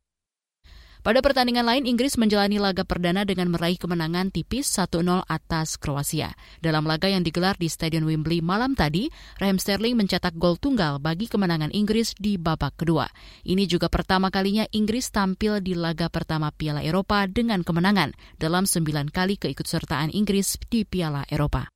Pada 0.98 1.22
pertandingan 1.22 1.62
lain, 1.62 1.86
Inggris 1.86 2.18
menjalani 2.18 2.58
laga 2.58 2.82
perdana 2.82 3.22
dengan 3.22 3.54
meraih 3.54 3.78
kemenangan 3.78 4.34
tipis 4.34 4.66
1-0 4.74 5.22
atas 5.30 5.78
Kroasia. 5.78 6.34
Dalam 6.58 6.84
laga 6.90 7.06
yang 7.06 7.22
digelar 7.22 7.54
di 7.54 7.70
Stadion 7.70 8.02
Wembley 8.02 8.42
malam 8.42 8.74
tadi, 8.74 9.06
Raheem 9.38 9.62
Sterling 9.62 9.94
mencetak 9.94 10.34
gol 10.34 10.58
tunggal 10.58 10.98
bagi 10.98 11.30
kemenangan 11.30 11.70
Inggris 11.70 12.18
di 12.18 12.34
babak 12.34 12.82
kedua. 12.82 13.06
Ini 13.46 13.70
juga 13.70 13.86
pertama 13.86 14.34
kalinya 14.34 14.66
Inggris 14.74 15.14
tampil 15.14 15.62
di 15.62 15.78
laga 15.78 16.10
pertama 16.10 16.50
Piala 16.50 16.82
Eropa 16.82 17.24
dengan 17.30 17.62
kemenangan 17.62 18.12
dalam 18.36 18.66
sembilan 18.66 19.14
kali 19.14 19.38
keikutsertaan 19.38 20.10
Inggris 20.10 20.58
di 20.66 20.82
Piala 20.82 21.22
Eropa. 21.30 21.70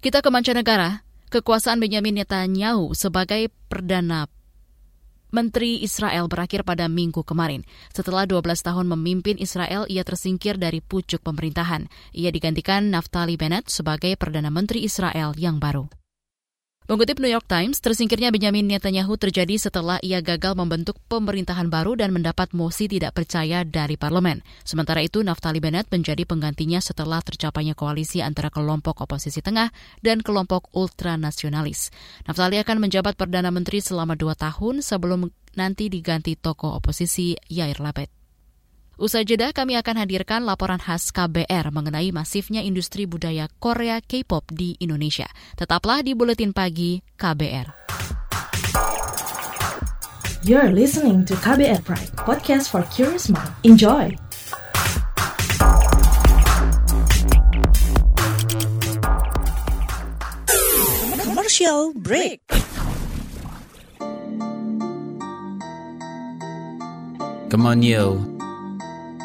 Kita 0.00 0.20
ke 0.20 0.28
mancanegara. 0.28 1.04
Kekuasaan 1.30 1.78
Benjamin 1.78 2.18
Netanyahu 2.18 2.90
sebagai 2.90 3.54
Perdana 3.70 4.26
Menteri 5.30 5.82
Israel 5.82 6.26
berakhir 6.26 6.66
pada 6.66 6.90
minggu 6.90 7.22
kemarin. 7.22 7.62
Setelah 7.94 8.26
12 8.26 8.66
tahun 8.66 8.86
memimpin 8.90 9.38
Israel, 9.38 9.86
ia 9.86 10.02
tersingkir 10.02 10.58
dari 10.58 10.82
pucuk 10.82 11.22
pemerintahan. 11.22 11.86
Ia 12.14 12.34
digantikan 12.34 12.90
Naftali 12.90 13.38
Bennett 13.38 13.70
sebagai 13.70 14.18
Perdana 14.18 14.50
Menteri 14.50 14.82
Israel 14.82 15.34
yang 15.38 15.62
baru. 15.62 15.86
Mengutip 16.90 17.22
New 17.22 17.30
York 17.30 17.46
Times, 17.46 17.78
tersingkirnya 17.78 18.34
Benjamin 18.34 18.66
Netanyahu 18.66 19.14
terjadi 19.14 19.54
setelah 19.62 20.02
ia 20.02 20.18
gagal 20.18 20.58
membentuk 20.58 20.98
pemerintahan 21.06 21.70
baru 21.70 21.94
dan 21.94 22.10
mendapat 22.10 22.50
mosi 22.50 22.90
tidak 22.90 23.14
percaya 23.14 23.62
dari 23.62 23.94
parlemen. 23.94 24.42
Sementara 24.66 24.98
itu, 24.98 25.22
Naftali 25.22 25.62
Bennett 25.62 25.86
menjadi 25.86 26.26
penggantinya 26.26 26.82
setelah 26.82 27.22
tercapainya 27.22 27.78
koalisi 27.78 28.26
antara 28.26 28.50
kelompok 28.50 29.06
oposisi 29.06 29.38
tengah 29.38 29.70
dan 30.02 30.18
kelompok 30.18 30.66
ultranasionalis. 30.74 31.94
Naftali 32.26 32.58
akan 32.58 32.82
menjabat 32.82 33.14
Perdana 33.14 33.54
Menteri 33.54 33.78
selama 33.78 34.18
dua 34.18 34.34
tahun 34.34 34.82
sebelum 34.82 35.30
nanti 35.54 35.94
diganti 35.94 36.34
tokoh 36.34 36.82
oposisi 36.82 37.38
Yair 37.46 37.78
Lapid. 37.78 38.19
Usai 39.00 39.24
jeda 39.24 39.48
kami 39.56 39.80
akan 39.80 40.04
hadirkan 40.04 40.44
laporan 40.44 40.76
khas 40.76 41.08
KBR 41.08 41.72
mengenai 41.72 42.12
masifnya 42.12 42.60
industri 42.60 43.08
budaya 43.08 43.48
Korea 43.56 43.96
K-pop 44.04 44.52
di 44.52 44.76
Indonesia. 44.76 45.24
Tetaplah 45.56 46.04
di 46.04 46.12
Buletin 46.12 46.52
Pagi 46.52 47.00
KBR. 47.16 47.72
You're 50.44 50.68
listening 50.76 51.24
to 51.24 51.32
KBR 51.40 51.80
Pride, 51.80 52.12
podcast 52.28 52.68
for 52.68 52.84
curious 52.92 53.32
mind. 53.32 53.48
Enjoy! 53.64 54.12
Commercial 61.24 61.96
break. 61.96 62.44
Come 67.48 67.64
on, 67.64 67.80
yo. 67.80 68.39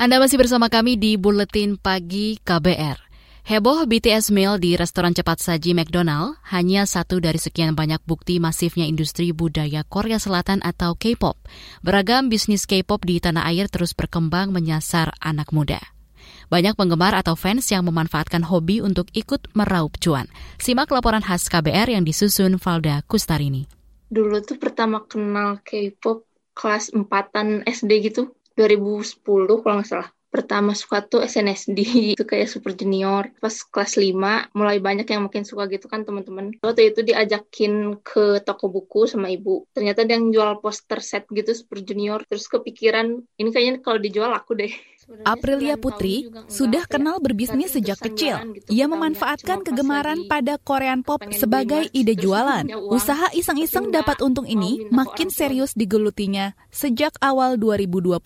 Anda 0.00 0.16
masih 0.16 0.40
bersama 0.40 0.72
kami 0.72 0.96
di 0.96 1.20
Buletin 1.20 1.76
Pagi 1.76 2.40
KBR. 2.40 2.96
Heboh 3.44 3.84
BTS 3.84 4.32
meal 4.32 4.56
di 4.56 4.72
restoran 4.72 5.12
cepat 5.12 5.44
saji 5.44 5.76
McDonald 5.76 6.40
hanya 6.48 6.88
satu 6.88 7.20
dari 7.20 7.36
sekian 7.36 7.76
banyak 7.76 8.00
bukti 8.08 8.40
masifnya 8.40 8.88
industri 8.88 9.28
budaya 9.36 9.84
Korea 9.84 10.16
Selatan 10.16 10.64
atau 10.64 10.96
K-pop. 10.96 11.36
Beragam 11.84 12.32
bisnis 12.32 12.64
K-pop 12.64 13.04
di 13.04 13.20
tanah 13.20 13.44
air 13.52 13.68
terus 13.68 13.92
berkembang 13.92 14.56
menyasar 14.56 15.12
anak 15.20 15.52
muda. 15.52 15.84
Banyak 16.48 16.80
penggemar 16.80 17.12
atau 17.12 17.36
fans 17.36 17.68
yang 17.68 17.84
memanfaatkan 17.84 18.48
hobi 18.48 18.80
untuk 18.80 19.12
ikut 19.12 19.52
meraup 19.52 20.00
cuan. 20.00 20.32
Simak 20.56 20.88
laporan 20.96 21.20
khas 21.20 21.52
KBR 21.52 21.92
yang 21.92 22.08
disusun 22.08 22.56
Valda 22.56 23.04
Kustarini. 23.04 23.68
Dulu 24.08 24.40
tuh 24.48 24.56
pertama 24.56 25.04
kenal 25.04 25.60
K-pop 25.60 26.24
kelas 26.56 26.88
4-an 26.96 27.68
SD 27.68 27.92
gitu 28.08 28.39
2010 28.60 29.64
kalau 29.64 29.74
nggak 29.80 29.88
salah. 29.88 30.10
Pertama 30.30 30.78
suka 30.78 31.02
tuh 31.02 31.26
SNSD 31.26 31.80
itu 32.14 32.22
kayak 32.30 32.46
Super 32.46 32.76
Junior. 32.76 33.32
Pas 33.42 33.50
kelas 33.50 33.92
5 33.98 34.52
mulai 34.54 34.78
banyak 34.78 35.08
yang 35.08 35.26
makin 35.26 35.42
suka 35.42 35.66
gitu 35.66 35.90
kan 35.90 36.06
teman-teman. 36.06 36.54
Waktu 36.62 36.94
itu 36.94 37.00
diajakin 37.02 37.98
ke 38.04 38.44
toko 38.46 38.70
buku 38.70 39.10
sama 39.10 39.26
ibu. 39.32 39.66
Ternyata 39.74 40.06
dia 40.06 40.20
yang 40.20 40.30
jual 40.30 40.62
poster 40.62 41.02
set 41.02 41.24
gitu 41.32 41.50
Super 41.56 41.82
Junior. 41.82 42.22
Terus 42.28 42.46
kepikiran 42.46 43.18
ini 43.40 43.48
kayaknya 43.50 43.82
kalau 43.82 43.98
dijual 43.98 44.30
aku 44.30 44.54
deh 44.54 44.70
Aprilia 45.26 45.76
Putri 45.76 46.30
sudah 46.46 46.86
kenal 46.86 47.18
berbisnis 47.18 47.74
sejak 47.74 47.98
kecil. 48.00 48.40
gitu. 48.56 48.68
Ia 48.70 48.86
memanfaatkan 48.86 49.66
kegemaran 49.66 50.26
pada 50.30 50.56
Korean 50.60 51.02
pop 51.02 51.20
sebagai 51.34 51.90
ide 51.92 52.14
jualan. 52.16 52.66
Usaha 52.90 53.30
iseng-iseng 53.34 53.90
dapat 53.90 54.22
untung 54.22 54.46
ini 54.46 54.86
makin 54.94 55.28
serius 55.28 55.74
digelutinya 55.74 56.54
sejak 56.70 57.14
awal 57.20 57.58
2021. 57.58 58.20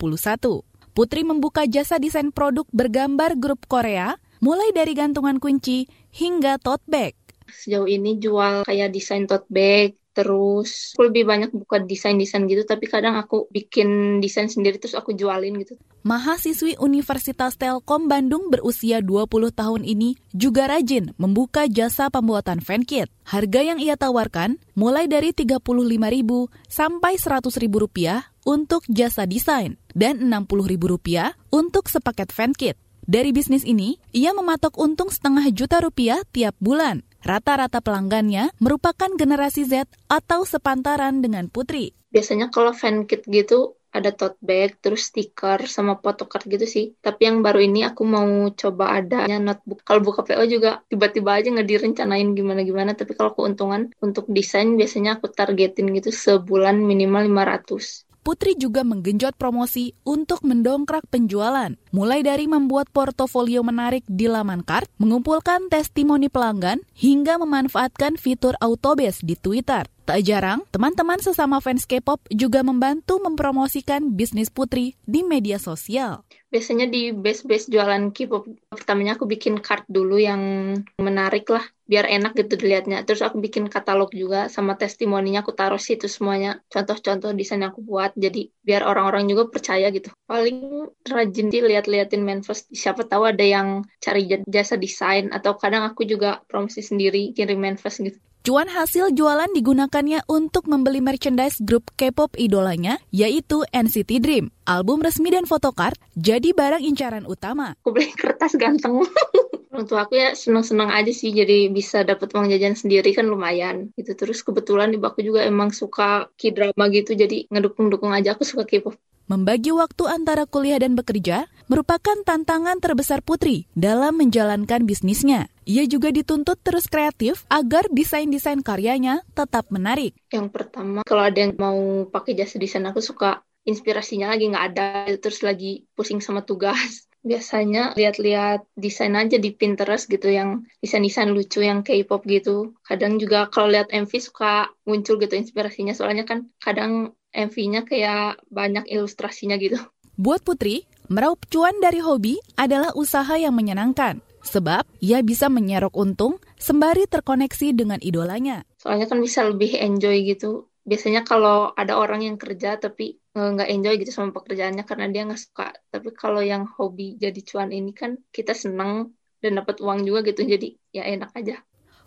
Putri 0.95 1.27
membuka 1.27 1.67
jasa 1.67 1.99
desain 1.99 2.31
produk 2.31 2.63
bergambar 2.71 3.35
grup 3.35 3.67
Korea, 3.67 4.15
mulai 4.39 4.71
dari 4.71 4.95
gantungan 4.95 5.43
kunci 5.43 5.91
hingga 6.15 6.55
tote 6.61 6.87
bag. 6.87 7.13
sejauh 7.45 7.85
ini 7.85 8.17
jual 8.17 8.65
kayak 8.65 8.89
desain 8.89 9.29
tote 9.29 9.45
bag 9.51 9.93
terus 10.15 10.95
aku 10.95 11.11
lebih 11.11 11.27
banyak 11.27 11.51
buka 11.51 11.83
desain-desain 11.83 12.47
gitu 12.47 12.63
tapi 12.63 12.87
kadang 12.87 13.19
aku 13.19 13.51
bikin 13.51 14.23
desain 14.23 14.47
sendiri 14.47 14.79
terus 14.79 14.95
aku 14.95 15.11
jualin 15.11 15.59
gitu 15.59 15.75
Mahasiswi 16.05 16.77
Universitas 16.77 17.57
Telkom 17.57 18.05
Bandung 18.05 18.53
berusia 18.53 19.01
20 19.01 19.25
tahun 19.49 19.81
ini 19.81 20.13
juga 20.37 20.69
rajin 20.69 21.17
membuka 21.17 21.65
jasa 21.65 22.13
pembuatan 22.13 22.61
fankit. 22.61 23.09
Harga 23.25 23.65
yang 23.65 23.81
ia 23.81 23.97
tawarkan 23.97 24.61
mulai 24.77 25.09
dari 25.09 25.33
Rp35.000 25.33 26.29
sampai 26.69 27.17
Rp100.000 27.17 27.73
rupiah 27.73 28.21
untuk 28.45 28.85
jasa 28.85 29.25
desain 29.25 29.81
dan 29.97 30.21
Rp60.000 30.29 30.77
rupiah 30.85 31.33
untuk 31.49 31.89
sepaket 31.89 32.29
fankit. 32.29 32.77
Dari 33.09 33.33
bisnis 33.33 33.65
ini, 33.65 33.97
ia 34.13 34.33
mematok 34.33 34.77
untung 34.77 35.09
setengah 35.09 35.49
juta 35.53 35.81
rupiah 35.81 36.21
tiap 36.29 36.53
bulan. 36.61 37.01
Rata-rata 37.25 37.81
pelanggannya 37.81 38.53
merupakan 38.61 39.09
generasi 39.17 39.65
Z 39.65 39.89
atau 40.05 40.45
sepantaran 40.45 41.25
dengan 41.25 41.49
Putri. 41.49 41.89
biasanya 42.13 42.53
kalau 42.53 42.69
fan 42.71 43.09
kit 43.09 43.25
gitu 43.25 43.75
ada 43.95 44.11
tote 44.11 44.35
bag, 44.43 44.75
terus 44.83 45.07
stiker, 45.07 45.65
sama 45.71 45.95
photocard 45.97 46.43
gitu 46.45 46.67
sih. 46.67 46.85
Tapi 46.99 47.31
yang 47.31 47.39
baru 47.39 47.63
ini 47.63 47.87
aku 47.87 48.03
mau 48.03 48.27
coba 48.51 48.99
adanya 48.99 49.39
notebook. 49.39 49.81
Kalau 49.87 50.03
buka 50.03 50.21
PO 50.27 50.43
juga 50.51 50.83
tiba-tiba 50.91 51.39
aja 51.39 51.47
nggak 51.49 51.65
direncanain 51.65 52.35
gimana-gimana. 52.35 52.91
Tapi 52.93 53.15
kalau 53.15 53.31
keuntungan 53.33 53.95
untuk 54.03 54.27
desain 54.27 54.75
biasanya 54.75 55.17
aku 55.17 55.31
targetin 55.31 55.95
gitu 55.95 56.11
sebulan 56.11 56.75
minimal 56.83 57.23
500. 57.31 58.05
Putri 58.25 58.57
juga 58.57 58.81
menggenjot 58.81 59.37
promosi 59.37 59.93
untuk 60.01 60.41
mendongkrak 60.41 61.05
penjualan, 61.13 61.77
mulai 61.95 62.27
dari 62.27 62.43
membuat 62.43 62.91
portofolio 62.91 63.63
menarik 63.63 64.03
di 64.03 64.27
laman 64.27 64.67
kart, 64.67 64.91
mengumpulkan 64.99 65.71
testimoni 65.71 66.27
pelanggan, 66.27 66.83
hingga 66.91 67.39
memanfaatkan 67.39 68.19
fitur 68.19 68.59
autobase 68.59 69.23
di 69.23 69.39
Twitter. 69.39 69.87
Tak 70.05 70.21
jarang, 70.21 70.61
teman-teman 70.69 71.17
sesama 71.17 71.57
fans 71.57 71.89
K-pop 71.89 72.21
juga 72.29 72.61
membantu 72.61 73.17
mempromosikan 73.17 74.13
bisnis 74.13 74.53
Putri 74.53 74.93
di 75.01 75.25
media 75.25 75.57
sosial. 75.57 76.21
Biasanya 76.53 76.85
di 76.85 77.09
base-base 77.09 77.73
jualan 77.73 78.13
K-pop, 78.13 78.45
pertamanya 78.69 79.17
aku 79.17 79.25
bikin 79.25 79.57
card 79.65 79.81
dulu 79.89 80.21
yang 80.21 80.77
menarik 81.01 81.49
lah, 81.49 81.65
biar 81.89 82.05
enak 82.05 82.37
gitu 82.37 82.53
dilihatnya. 82.53 83.01
Terus 83.01 83.25
aku 83.25 83.41
bikin 83.41 83.65
katalog 83.65 84.13
juga 84.13 84.45
sama 84.45 84.77
testimoninya 84.77 85.41
aku 85.41 85.57
taruh 85.57 85.81
situ 85.81 86.05
semuanya. 86.05 86.61
Contoh-contoh 86.69 87.33
desain 87.33 87.65
yang 87.65 87.73
aku 87.73 87.81
buat, 87.81 88.13
jadi 88.13 88.53
biar 88.61 88.85
orang-orang 88.85 89.25
juga 89.25 89.49
percaya 89.49 89.89
gitu. 89.89 90.13
Paling 90.29 90.85
rajin 91.01 91.49
lihat-liatin 91.85 92.25
manifest. 92.25 92.67
Siapa 92.73 93.05
tahu 93.05 93.29
ada 93.29 93.45
yang 93.45 93.85
cari 94.01 94.25
jasa 94.49 94.75
desain 94.75 95.29
atau 95.29 95.53
kadang 95.55 95.85
aku 95.85 96.03
juga 96.03 96.41
promosi 96.49 96.81
sendiri 96.81 97.31
kirim 97.37 97.61
manifest 97.61 98.01
gitu. 98.01 98.19
Cuan 98.45 98.69
hasil 98.69 99.17
jualan 99.17 99.49
digunakannya 99.57 100.21
untuk 100.29 100.69
membeli 100.69 101.01
merchandise 101.01 101.57
grup 101.65 101.89
K-pop 101.97 102.37
idolanya, 102.37 103.01
yaitu 103.09 103.65
NCT 103.73 104.21
Dream. 104.21 104.53
Album 104.69 105.01
resmi 105.01 105.33
dan 105.33 105.49
photocard 105.49 105.97
jadi 106.13 106.53
barang 106.53 106.85
incaran 106.85 107.25
utama. 107.25 107.73
Aku 107.81 107.89
beli 107.89 108.13
kertas 108.13 108.53
ganteng. 108.53 109.01
Orang 109.73 109.89
tua 109.89 110.05
aku 110.05 110.21
ya 110.21 110.37
senang-senang 110.37 110.93
aja 110.93 111.09
sih 111.09 111.33
jadi 111.33 111.73
bisa 111.73 112.05
dapat 112.05 112.37
uang 112.37 112.53
jajan 112.53 112.77
sendiri 112.77 113.17
kan 113.17 113.25
lumayan 113.25 113.89
gitu. 113.97 114.13
Terus 114.13 114.45
kebetulan 114.45 114.93
ibu 114.93 115.09
aku 115.09 115.25
juga 115.25 115.41
emang 115.41 115.73
suka 115.73 116.29
K-drama 116.37 116.85
gitu 116.93 117.17
jadi 117.17 117.49
ngedukung-dukung 117.49 118.13
aja 118.13 118.37
aku 118.37 118.45
suka 118.45 118.69
K-pop. 118.69 118.93
Membagi 119.25 119.73
waktu 119.73 120.05
antara 120.05 120.45
kuliah 120.45 120.77
dan 120.77 120.93
bekerja 120.93 121.49
merupakan 121.65 122.13
tantangan 122.21 122.77
terbesar 122.77 123.25
Putri 123.25 123.65
dalam 123.73 124.21
menjalankan 124.21 124.85
bisnisnya. 124.85 125.49
Ia 125.65 125.89
juga 125.89 126.13
dituntut 126.13 126.61
terus 126.61 126.85
kreatif 126.85 127.41
agar 127.49 127.89
desain-desain 127.89 128.61
karyanya 128.61 129.25
tetap 129.33 129.73
menarik. 129.73 130.13
Yang 130.29 130.53
pertama, 130.53 131.01
kalau 131.01 131.25
ada 131.25 131.41
yang 131.41 131.57
mau 131.57 132.05
pakai 132.05 132.37
jasa 132.37 132.61
desain 132.61 132.85
aku 132.85 133.01
suka 133.01 133.41
inspirasinya 133.65 134.29
lagi 134.29 134.45
nggak 134.45 134.65
ada, 134.77 135.09
terus 135.17 135.41
lagi 135.41 135.89
pusing 135.97 136.21
sama 136.21 136.45
tugas. 136.45 137.09
Biasanya 137.25 137.97
lihat-lihat 137.97 138.69
desain 138.77 139.17
aja 139.17 139.41
di 139.41 139.49
Pinterest 139.57 140.05
gitu 140.05 140.29
yang 140.29 140.69
desain-desain 140.85 141.33
lucu 141.33 141.65
yang 141.65 141.81
K-pop 141.81 142.21
gitu. 142.29 142.77
Kadang 142.85 143.17
juga 143.17 143.49
kalau 143.49 143.73
lihat 143.73 143.89
MV 143.89 144.13
suka 144.21 144.69
muncul 144.85 145.17
gitu 145.17 145.33
inspirasinya 145.33 145.97
soalnya 145.97 146.29
kan 146.29 146.53
kadang 146.61 147.17
MV-nya 147.35 147.83
kayak 147.83 148.39
banyak 148.47 148.87
ilustrasinya 148.87 149.59
gitu. 149.59 149.75
Buat 150.15 150.47
Putri, 150.47 150.87
meraup 151.11 151.43
cuan 151.51 151.75
dari 151.83 151.99
hobi 151.99 152.39
adalah 152.55 152.95
usaha 152.95 153.35
yang 153.35 153.51
menyenangkan. 153.51 154.23
Sebab 154.45 154.85
ia 155.01 155.19
bisa 155.25 155.49
menyerok 155.49 155.97
untung 155.97 156.37
sembari 156.55 157.09
terkoneksi 157.09 157.73
dengan 157.73 157.99
idolanya. 157.99 158.61
Soalnya 158.77 159.09
kan 159.09 159.19
bisa 159.19 159.41
lebih 159.43 159.75
enjoy 159.75 160.21
gitu. 160.23 160.69
Biasanya 160.85 161.25
kalau 161.25 161.73
ada 161.73 161.97
orang 161.97 162.21
yang 162.21 162.37
kerja 162.37 162.77
tapi 162.77 163.17
eh, 163.17 163.49
nggak 163.57 163.69
enjoy 163.73 163.97
gitu 163.97 164.13
sama 164.13 164.29
pekerjaannya 164.37 164.85
karena 164.85 165.09
dia 165.09 165.25
nggak 165.25 165.41
suka. 165.41 165.73
Tapi 165.89 166.13
kalau 166.13 166.45
yang 166.45 166.69
hobi 166.69 167.17
jadi 167.17 167.41
cuan 167.41 167.73
ini 167.73 167.91
kan 167.91 168.21
kita 168.29 168.53
senang 168.53 169.17
dan 169.41 169.57
dapat 169.57 169.81
uang 169.81 170.05
juga 170.05 170.21
gitu. 170.29 170.45
Jadi 170.45 170.77
ya 170.93 171.09
enak 171.09 171.33
aja. 171.33 171.59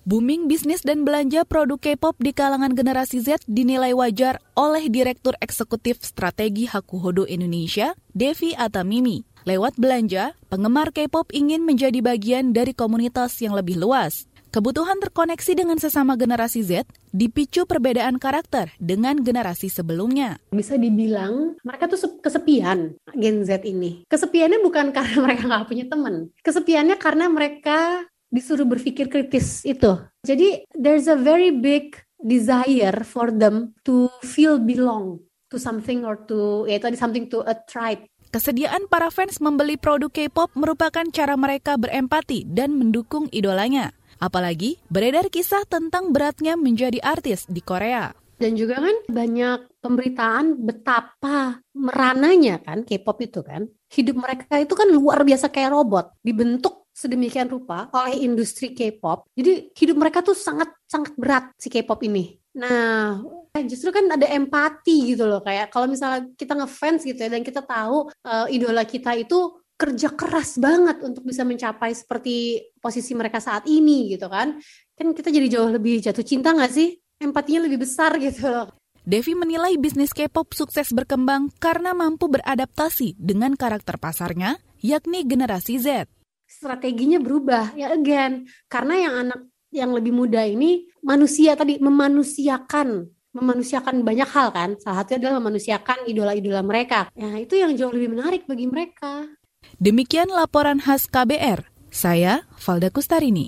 Booming 0.08 0.48
bisnis 0.48 0.80
dan 0.80 1.04
belanja 1.04 1.44
produk 1.44 1.76
K-pop 1.76 2.16
di 2.16 2.32
kalangan 2.32 2.72
generasi 2.72 3.20
Z 3.20 3.44
dinilai 3.44 3.92
wajar 3.92 4.40
oleh 4.56 4.88
Direktur 4.88 5.36
Eksekutif 5.36 6.00
Strategi 6.00 6.64
Hakuhodo 6.64 7.28
Indonesia, 7.28 7.92
Devi 8.16 8.56
Atamimi. 8.56 9.28
Lewat 9.44 9.76
belanja, 9.76 10.32
penggemar 10.48 10.96
K-pop 10.96 11.28
ingin 11.36 11.60
menjadi 11.60 12.00
bagian 12.00 12.56
dari 12.56 12.72
komunitas 12.72 13.36
yang 13.44 13.52
lebih 13.52 13.76
luas. 13.76 14.24
Kebutuhan 14.48 14.96
terkoneksi 14.96 15.52
dengan 15.52 15.76
sesama 15.76 16.16
generasi 16.16 16.64
Z 16.64 16.88
dipicu 17.12 17.68
perbedaan 17.68 18.16
karakter 18.16 18.72
dengan 18.80 19.20
generasi 19.20 19.68
sebelumnya. 19.68 20.40
Bisa 20.48 20.80
dibilang 20.80 21.60
mereka 21.60 21.84
tuh 21.84 22.16
kesepian 22.24 22.96
Gen 23.12 23.44
Z 23.44 23.60
ini. 23.68 24.08
Kesepiannya 24.08 24.64
bukan 24.64 24.88
karena 24.88 25.16
mereka 25.28 25.44
nggak 25.44 25.68
punya 25.68 25.84
teman. 25.84 26.32
Kesepiannya 26.40 26.96
karena 26.96 27.28
mereka 27.28 28.08
disuruh 28.28 28.68
berpikir 28.68 29.08
kritis 29.08 29.64
itu. 29.64 29.98
Jadi 30.24 30.64
there's 30.76 31.08
a 31.08 31.16
very 31.16 31.52
big 31.52 31.96
desire 32.20 33.04
for 33.06 33.30
them 33.32 33.72
to 33.86 34.10
feel 34.24 34.58
belong 34.58 35.22
to 35.48 35.56
something 35.56 36.04
or 36.04 36.20
to 36.28 36.68
ya 36.68 36.76
tadi 36.80 36.96
something 36.98 37.26
to 37.28 37.40
a 37.48 37.56
tribe. 37.66 38.04
Kesediaan 38.28 38.92
para 38.92 39.08
fans 39.08 39.40
membeli 39.40 39.80
produk 39.80 40.12
K-pop 40.12 40.52
merupakan 40.52 41.08
cara 41.08 41.32
mereka 41.40 41.80
berempati 41.80 42.44
dan 42.44 42.76
mendukung 42.76 43.24
idolanya. 43.32 43.96
Apalagi 44.20 44.76
beredar 44.92 45.32
kisah 45.32 45.64
tentang 45.64 46.12
beratnya 46.12 46.58
menjadi 46.60 47.00
artis 47.00 47.48
di 47.48 47.64
Korea. 47.64 48.12
Dan 48.38 48.54
juga 48.54 48.78
kan 48.78 48.96
banyak 49.10 49.82
pemberitaan 49.82 50.62
betapa 50.62 51.58
merananya 51.74 52.62
kan 52.62 52.84
K-pop 52.84 53.18
itu 53.24 53.40
kan. 53.42 53.66
Hidup 53.90 54.20
mereka 54.20 54.60
itu 54.60 54.76
kan 54.76 54.92
luar 54.92 55.24
biasa 55.24 55.50
kayak 55.50 55.72
robot, 55.74 56.14
dibentuk 56.22 56.77
sedemikian 56.98 57.46
rupa 57.46 57.86
oleh 57.94 58.26
industri 58.26 58.74
K-pop. 58.74 59.30
Jadi 59.38 59.70
hidup 59.70 59.96
mereka 60.02 60.18
tuh 60.26 60.34
sangat 60.34 60.74
sangat 60.90 61.14
berat 61.14 61.54
si 61.54 61.70
K-pop 61.70 62.02
ini. 62.02 62.34
Nah, 62.58 63.22
justru 63.62 63.94
kan 63.94 64.10
ada 64.10 64.26
empati 64.26 65.14
gitu 65.14 65.30
loh 65.30 65.38
kayak 65.38 65.70
kalau 65.70 65.86
misalnya 65.86 66.26
kita 66.34 66.58
ngefans 66.58 67.06
gitu 67.06 67.22
ya 67.22 67.30
dan 67.30 67.46
kita 67.46 67.62
tahu 67.62 68.10
uh, 68.26 68.50
idola 68.50 68.82
kita 68.82 69.14
itu 69.14 69.62
kerja 69.78 70.10
keras 70.10 70.58
banget 70.58 70.98
untuk 71.06 71.22
bisa 71.22 71.46
mencapai 71.46 71.94
seperti 71.94 72.66
posisi 72.82 73.14
mereka 73.14 73.38
saat 73.38 73.62
ini 73.70 74.10
gitu 74.10 74.26
kan. 74.26 74.58
Kan 74.98 75.14
kita 75.14 75.30
jadi 75.30 75.46
jauh 75.46 75.70
lebih 75.70 76.02
jatuh 76.02 76.26
cinta 76.26 76.50
nggak 76.50 76.72
sih? 76.74 76.98
Empatinya 77.22 77.70
lebih 77.70 77.86
besar 77.86 78.18
gitu 78.18 78.50
loh. 78.50 78.74
Devi 79.06 79.38
menilai 79.38 79.78
bisnis 79.78 80.10
K-pop 80.10 80.50
sukses 80.52 80.90
berkembang 80.90 81.54
karena 81.62 81.94
mampu 81.94 82.26
beradaptasi 82.26 83.16
dengan 83.16 83.54
karakter 83.54 83.96
pasarnya, 83.96 84.58
yakni 84.82 85.24
generasi 85.24 85.78
Z. 85.78 86.17
Strateginya 86.58 87.22
berubah, 87.22 87.78
ya 87.78 87.94
again, 87.94 88.50
karena 88.66 88.94
yang 88.98 89.14
anak 89.14 89.40
yang 89.70 89.94
lebih 89.94 90.10
muda 90.10 90.42
ini 90.42 90.90
manusia 91.06 91.54
tadi 91.54 91.78
memanusiakan 91.78 93.06
memanusiakan 93.30 94.02
banyak 94.02 94.26
hal 94.26 94.50
kan. 94.50 94.74
Salah 94.82 95.06
satunya 95.06 95.22
adalah 95.22 95.38
memanusiakan 95.38 96.10
idola-idola 96.10 96.66
mereka. 96.66 97.06
Nah, 97.14 97.38
itu 97.38 97.54
yang 97.62 97.78
jauh 97.78 97.94
lebih 97.94 98.10
menarik 98.10 98.42
bagi 98.50 98.66
mereka. 98.66 99.30
Demikian 99.78 100.34
laporan 100.34 100.82
khas 100.82 101.06
KBR. 101.06 101.62
Saya 101.94 102.42
Valda 102.58 102.90
Kustarini. 102.90 103.46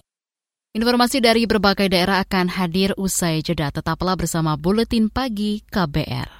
Informasi 0.70 1.18
dari 1.18 1.50
berbagai 1.50 1.90
daerah 1.90 2.22
akan 2.22 2.46
hadir 2.46 2.94
usai 2.94 3.42
jeda. 3.42 3.74
Tetaplah 3.74 4.14
bersama 4.14 4.54
Buletin 4.54 5.10
Pagi 5.10 5.66
KBR. 5.66 6.39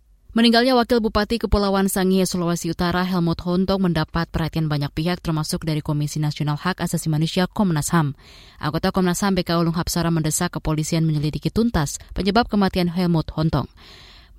Meninggalnya 0.31 0.79
Wakil 0.79 1.03
Bupati 1.03 1.43
Kepulauan 1.43 1.91
Sangihe, 1.91 2.23
Sulawesi 2.23 2.71
Utara, 2.71 3.03
Helmut 3.03 3.43
Hontong 3.43 3.83
mendapat 3.83 4.31
perhatian 4.31 4.71
banyak 4.71 4.87
pihak 4.95 5.19
termasuk 5.19 5.67
dari 5.67 5.83
Komisi 5.83 6.23
Nasional 6.23 6.55
Hak 6.55 6.79
Asasi 6.79 7.11
Manusia 7.11 7.51
Komnas 7.51 7.91
HAM. 7.91 8.15
Anggota 8.55 8.95
Komnas 8.95 9.19
HAM 9.19 9.35
BK 9.35 9.59
Ulung 9.59 9.75
Hapsara 9.75 10.07
mendesak 10.07 10.55
kepolisian 10.55 11.03
menyelidiki 11.03 11.51
tuntas 11.51 11.99
penyebab 12.15 12.47
kematian 12.47 12.87
Helmut 12.87 13.27
Hontong. 13.35 13.67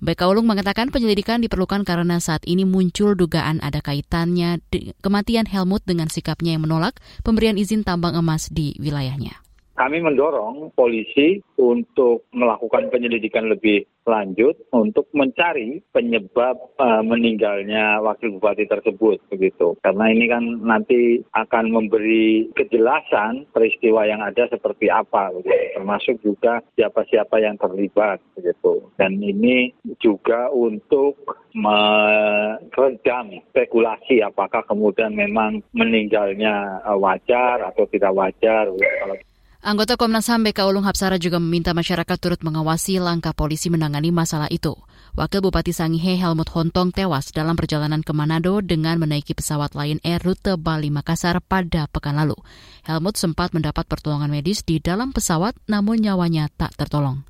BK 0.01 0.33
Ulung 0.33 0.49
mengatakan 0.49 0.89
penyelidikan 0.89 1.45
diperlukan 1.45 1.85
karena 1.85 2.17
saat 2.17 2.41
ini 2.49 2.65
muncul 2.65 3.13
dugaan 3.13 3.61
ada 3.61 3.77
kaitannya 3.77 4.65
kematian 5.05 5.45
Helmut 5.45 5.85
dengan 5.85 6.09
sikapnya 6.09 6.57
yang 6.57 6.65
menolak 6.65 6.97
pemberian 7.21 7.53
izin 7.53 7.85
tambang 7.85 8.17
emas 8.17 8.49
di 8.49 8.73
wilayahnya 8.81 9.43
kami 9.73 10.05
mendorong 10.05 10.69
polisi 10.77 11.41
untuk 11.57 12.29
melakukan 12.33 12.93
penyelidikan 12.93 13.49
lebih 13.49 13.85
lanjut 14.03 14.59
untuk 14.75 15.07
mencari 15.15 15.79
penyebab 15.95 16.59
uh, 16.77 17.01
meninggalnya 17.01 18.03
wakil 18.03 18.35
bupati 18.37 18.67
tersebut 18.67 19.23
begitu. 19.31 19.79
Karena 19.79 20.11
ini 20.11 20.25
kan 20.27 20.43
nanti 20.59 21.23
akan 21.31 21.71
memberi 21.71 22.51
kejelasan 22.53 23.47
peristiwa 23.55 24.03
yang 24.03 24.19
ada 24.19 24.45
seperti 24.51 24.91
apa 24.91 25.31
begitu. 25.31 25.79
Termasuk 25.79 26.15
juga 26.21 26.59
siapa-siapa 26.75 27.39
yang 27.39 27.55
terlibat 27.55 28.19
begitu. 28.35 28.83
Dan 28.99 29.23
ini 29.23 29.71
juga 30.03 30.51
untuk 30.51 31.23
meredam 31.55 33.39
spekulasi 33.55 34.19
apakah 34.19 34.67
kemudian 34.67 35.15
memang 35.15 35.63
meninggalnya 35.71 36.83
uh, 36.83 36.99
wajar 36.99 37.71
atau 37.71 37.87
tidak 37.87 38.11
wajar 38.11 38.67
kalau 38.67 39.15
Anggota 39.63 39.95
Komnas 39.95 40.27
HAM 40.27 40.43
BK 40.43 40.67
Ulung 40.67 40.83
Hapsara 40.83 41.15
juga 41.15 41.39
meminta 41.39 41.71
masyarakat 41.71 42.19
turut 42.19 42.43
mengawasi 42.43 42.99
langkah 42.99 43.31
polisi 43.31 43.71
menangani 43.71 44.11
masalah 44.11 44.51
itu. 44.51 44.75
Wakil 45.15 45.39
Bupati 45.39 45.71
Sangihe 45.71 46.19
Helmut 46.19 46.51
Hontong 46.51 46.91
tewas 46.91 47.31
dalam 47.31 47.55
perjalanan 47.55 48.03
ke 48.03 48.11
Manado 48.11 48.59
dengan 48.59 48.99
menaiki 48.99 49.31
pesawat 49.31 49.71
Lion 49.71 50.03
Air 50.03 50.19
rute 50.19 50.59
Bali 50.59 50.91
Makassar 50.91 51.39
pada 51.39 51.87
pekan 51.87 52.19
lalu. 52.19 52.35
Helmut 52.83 53.15
sempat 53.15 53.55
mendapat 53.55 53.87
pertolongan 53.87 54.35
medis 54.35 54.67
di 54.67 54.83
dalam 54.83 55.15
pesawat 55.15 55.55
namun 55.71 56.03
nyawanya 56.03 56.51
tak 56.59 56.75
tertolong. 56.75 57.23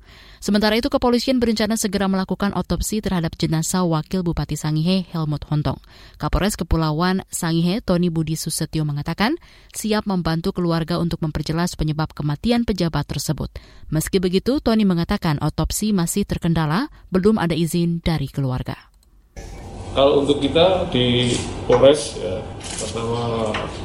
Sementara 0.44 0.76
itu, 0.76 0.92
kepolisian 0.92 1.40
berencana 1.40 1.80
segera 1.80 2.04
melakukan 2.04 2.52
otopsi 2.52 3.00
terhadap 3.00 3.32
jenazah 3.40 3.80
Wakil 3.88 4.20
Bupati 4.20 4.60
Sangihe 4.60 5.08
Helmut 5.08 5.40
Hontong. 5.48 5.80
Kapolres 6.20 6.52
Kepulauan 6.60 7.24
Sangihe 7.32 7.80
Tony 7.80 8.12
Budi 8.12 8.36
Susetio 8.36 8.84
mengatakan 8.84 9.40
siap 9.72 10.04
membantu 10.04 10.52
keluarga 10.52 11.00
untuk 11.00 11.24
memperjelas 11.24 11.80
penyebab 11.80 12.12
kematian 12.12 12.68
pejabat 12.68 13.08
tersebut. 13.08 13.56
Meski 13.88 14.20
begitu, 14.20 14.60
Tony 14.60 14.84
mengatakan 14.84 15.40
otopsi 15.40 15.96
masih 15.96 16.28
terkendala, 16.28 16.92
belum 17.08 17.40
ada 17.40 17.56
izin 17.56 18.04
dari 18.04 18.28
keluarga. 18.28 18.93
Kalau 19.94 20.26
untuk 20.26 20.42
kita 20.42 20.90
di 20.90 21.38
Polres 21.70 22.18
ya, 22.18 22.42
atas 22.58 22.98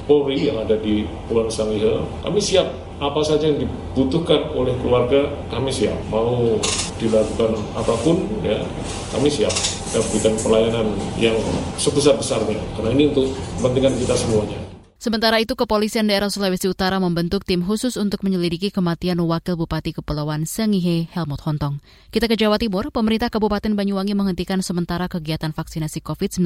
Polri 0.09 0.49
yang 0.49 0.57
ada 0.57 0.73
di 0.73 1.05
Pulau 1.29 1.45
Sangihe, 1.45 2.01
kami 2.25 2.41
siap. 2.41 2.65
Apa 2.99 3.23
saja 3.23 3.47
yang 3.47 3.63
dibutuhkan 3.63 4.51
oleh 4.51 4.75
keluarga 4.83 5.31
kami 5.47 5.71
siap. 5.71 5.95
Mau 6.11 6.59
dilakukan 6.99 7.55
apa 7.71 7.95
pun 8.03 8.27
ya 8.43 8.59
kami 9.15 9.31
siap. 9.31 9.53
Kita 9.53 10.03
berikan 10.11 10.35
pelayanan 10.41 10.87
yang 11.15 11.37
sebesar-besarnya. 11.79 12.59
Karena 12.75 12.89
ini 12.91 13.13
untuk 13.13 13.31
kepentingan 13.61 13.95
kita 14.03 14.19
semuanya. 14.19 14.68
Sementara 14.99 15.39
itu, 15.39 15.55
Kepolisian 15.55 16.12
Daerah 16.12 16.27
Sulawesi 16.27 16.67
Utara 16.67 16.99
membentuk 16.99 17.47
tim 17.47 17.63
khusus 17.63 17.95
untuk 17.95 18.19
menyelidiki 18.19 18.67
kematian 18.67 19.23
Wakil 19.23 19.55
Bupati 19.55 19.95
Kepulauan 19.95 20.43
Sengihe 20.43 21.07
Helmut 21.15 21.39
Hontong. 21.39 21.79
Kita 22.12 22.27
ke 22.27 22.35
Jawa 22.35 22.59
Timur, 22.59 22.91
pemerintah 22.91 23.31
Kabupaten 23.31 23.79
Banyuwangi 23.79 24.12
menghentikan 24.12 24.59
sementara 24.59 25.07
kegiatan 25.07 25.55
vaksinasi 25.55 26.03
COVID-19 26.03 26.43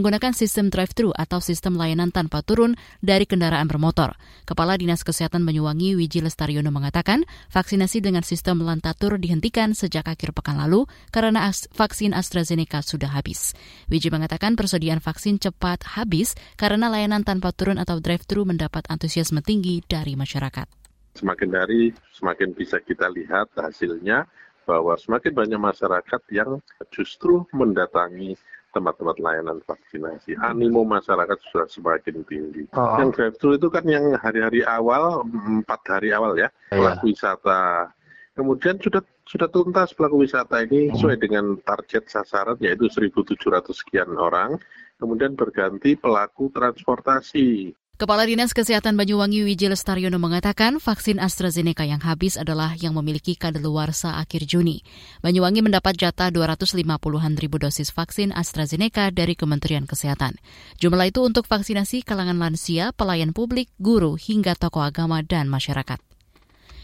menggunakan 0.00 0.32
sistem 0.32 0.72
drive-thru 0.72 1.12
atau 1.12 1.44
sistem 1.44 1.76
layanan 1.76 2.08
tanpa 2.08 2.40
turun 2.40 2.72
dari 3.04 3.28
kendaraan 3.28 3.68
bermotor. 3.68 4.16
Kepala 4.48 4.80
Dinas 4.80 5.04
Kesehatan 5.04 5.44
Banyuwangi 5.44 5.92
Wiji 5.92 6.24
Lestariono 6.24 6.72
mengatakan, 6.72 7.28
vaksinasi 7.52 8.00
dengan 8.00 8.24
sistem 8.24 8.64
lantatur 8.64 9.20
dihentikan 9.20 9.76
sejak 9.76 10.08
akhir 10.08 10.32
pekan 10.32 10.56
lalu 10.56 10.88
karena 11.12 11.52
vaksin 11.52 12.16
AstraZeneca 12.16 12.80
sudah 12.80 13.12
habis. 13.12 13.52
Wiji 13.92 14.08
mengatakan 14.08 14.56
persediaan 14.56 15.04
vaksin 15.04 15.36
cepat 15.36 15.84
habis 16.00 16.32
karena 16.56 16.88
layanan 16.88 17.28
tanpa 17.28 17.52
turun 17.52 17.73
atau 17.78 17.98
drive-thru 17.98 18.46
mendapat 18.46 18.86
antusiasme 18.90 19.40
tinggi 19.44 19.82
dari 19.84 20.14
masyarakat. 20.14 20.66
Semakin 21.14 21.50
hari 21.54 21.94
semakin 22.10 22.54
bisa 22.58 22.82
kita 22.82 23.06
lihat 23.06 23.54
hasilnya 23.54 24.26
bahwa 24.66 24.96
semakin 24.96 25.32
banyak 25.36 25.60
masyarakat 25.60 26.20
yang 26.32 26.58
justru 26.90 27.44
mendatangi 27.52 28.34
tempat-tempat 28.74 29.16
layanan 29.22 29.62
vaksinasi. 29.62 30.34
Animo 30.42 30.82
masyarakat 30.82 31.38
sudah 31.54 31.70
semakin 31.70 32.26
tinggi. 32.26 32.66
Oh. 32.74 32.98
Yang 32.98 33.10
drive-thru 33.14 33.50
itu 33.54 33.68
kan 33.70 33.86
yang 33.86 34.18
hari-hari 34.18 34.66
awal, 34.66 35.22
empat 35.62 35.80
hari 35.86 36.10
awal 36.10 36.34
ya, 36.34 36.50
iya. 36.74 36.74
pelaku 36.74 37.14
wisata. 37.14 37.94
Kemudian 38.34 38.82
sudah 38.82 38.98
sudah 39.24 39.48
tuntas 39.48 39.94
pelaku 39.94 40.26
wisata 40.26 40.66
ini 40.66 40.90
sesuai 40.90 41.16
dengan 41.22 41.54
target 41.62 42.10
sasaran 42.10 42.58
yaitu 42.60 42.90
1.700 42.90 43.38
sekian 43.72 44.10
orang 44.18 44.58
kemudian 44.98 45.34
berganti 45.34 45.98
pelaku 45.98 46.50
transportasi. 46.50 47.74
Kepala 47.94 48.26
Dinas 48.26 48.50
Kesehatan 48.50 48.98
Banyuwangi 48.98 49.46
Wijil 49.46 49.70
Lestaryono 49.70 50.18
mengatakan 50.18 50.82
vaksin 50.82 51.22
AstraZeneca 51.22 51.86
yang 51.86 52.02
habis 52.02 52.34
adalah 52.34 52.74
yang 52.74 52.90
memiliki 52.98 53.38
kadaluarsa 53.38 54.18
akhir 54.18 54.50
Juni. 54.50 54.82
Banyuwangi 55.22 55.62
mendapat 55.62 55.94
jatah 55.94 56.34
250-an 56.34 57.38
ribu 57.38 57.62
dosis 57.62 57.94
vaksin 57.94 58.34
AstraZeneca 58.34 59.14
dari 59.14 59.38
Kementerian 59.38 59.86
Kesehatan. 59.86 60.42
Jumlah 60.82 61.06
itu 61.06 61.22
untuk 61.22 61.46
vaksinasi 61.46 62.02
kalangan 62.02 62.42
lansia, 62.42 62.90
pelayan 62.90 63.30
publik, 63.30 63.70
guru, 63.78 64.18
hingga 64.18 64.58
tokoh 64.58 64.82
agama 64.82 65.22
dan 65.22 65.46
masyarakat. 65.46 66.02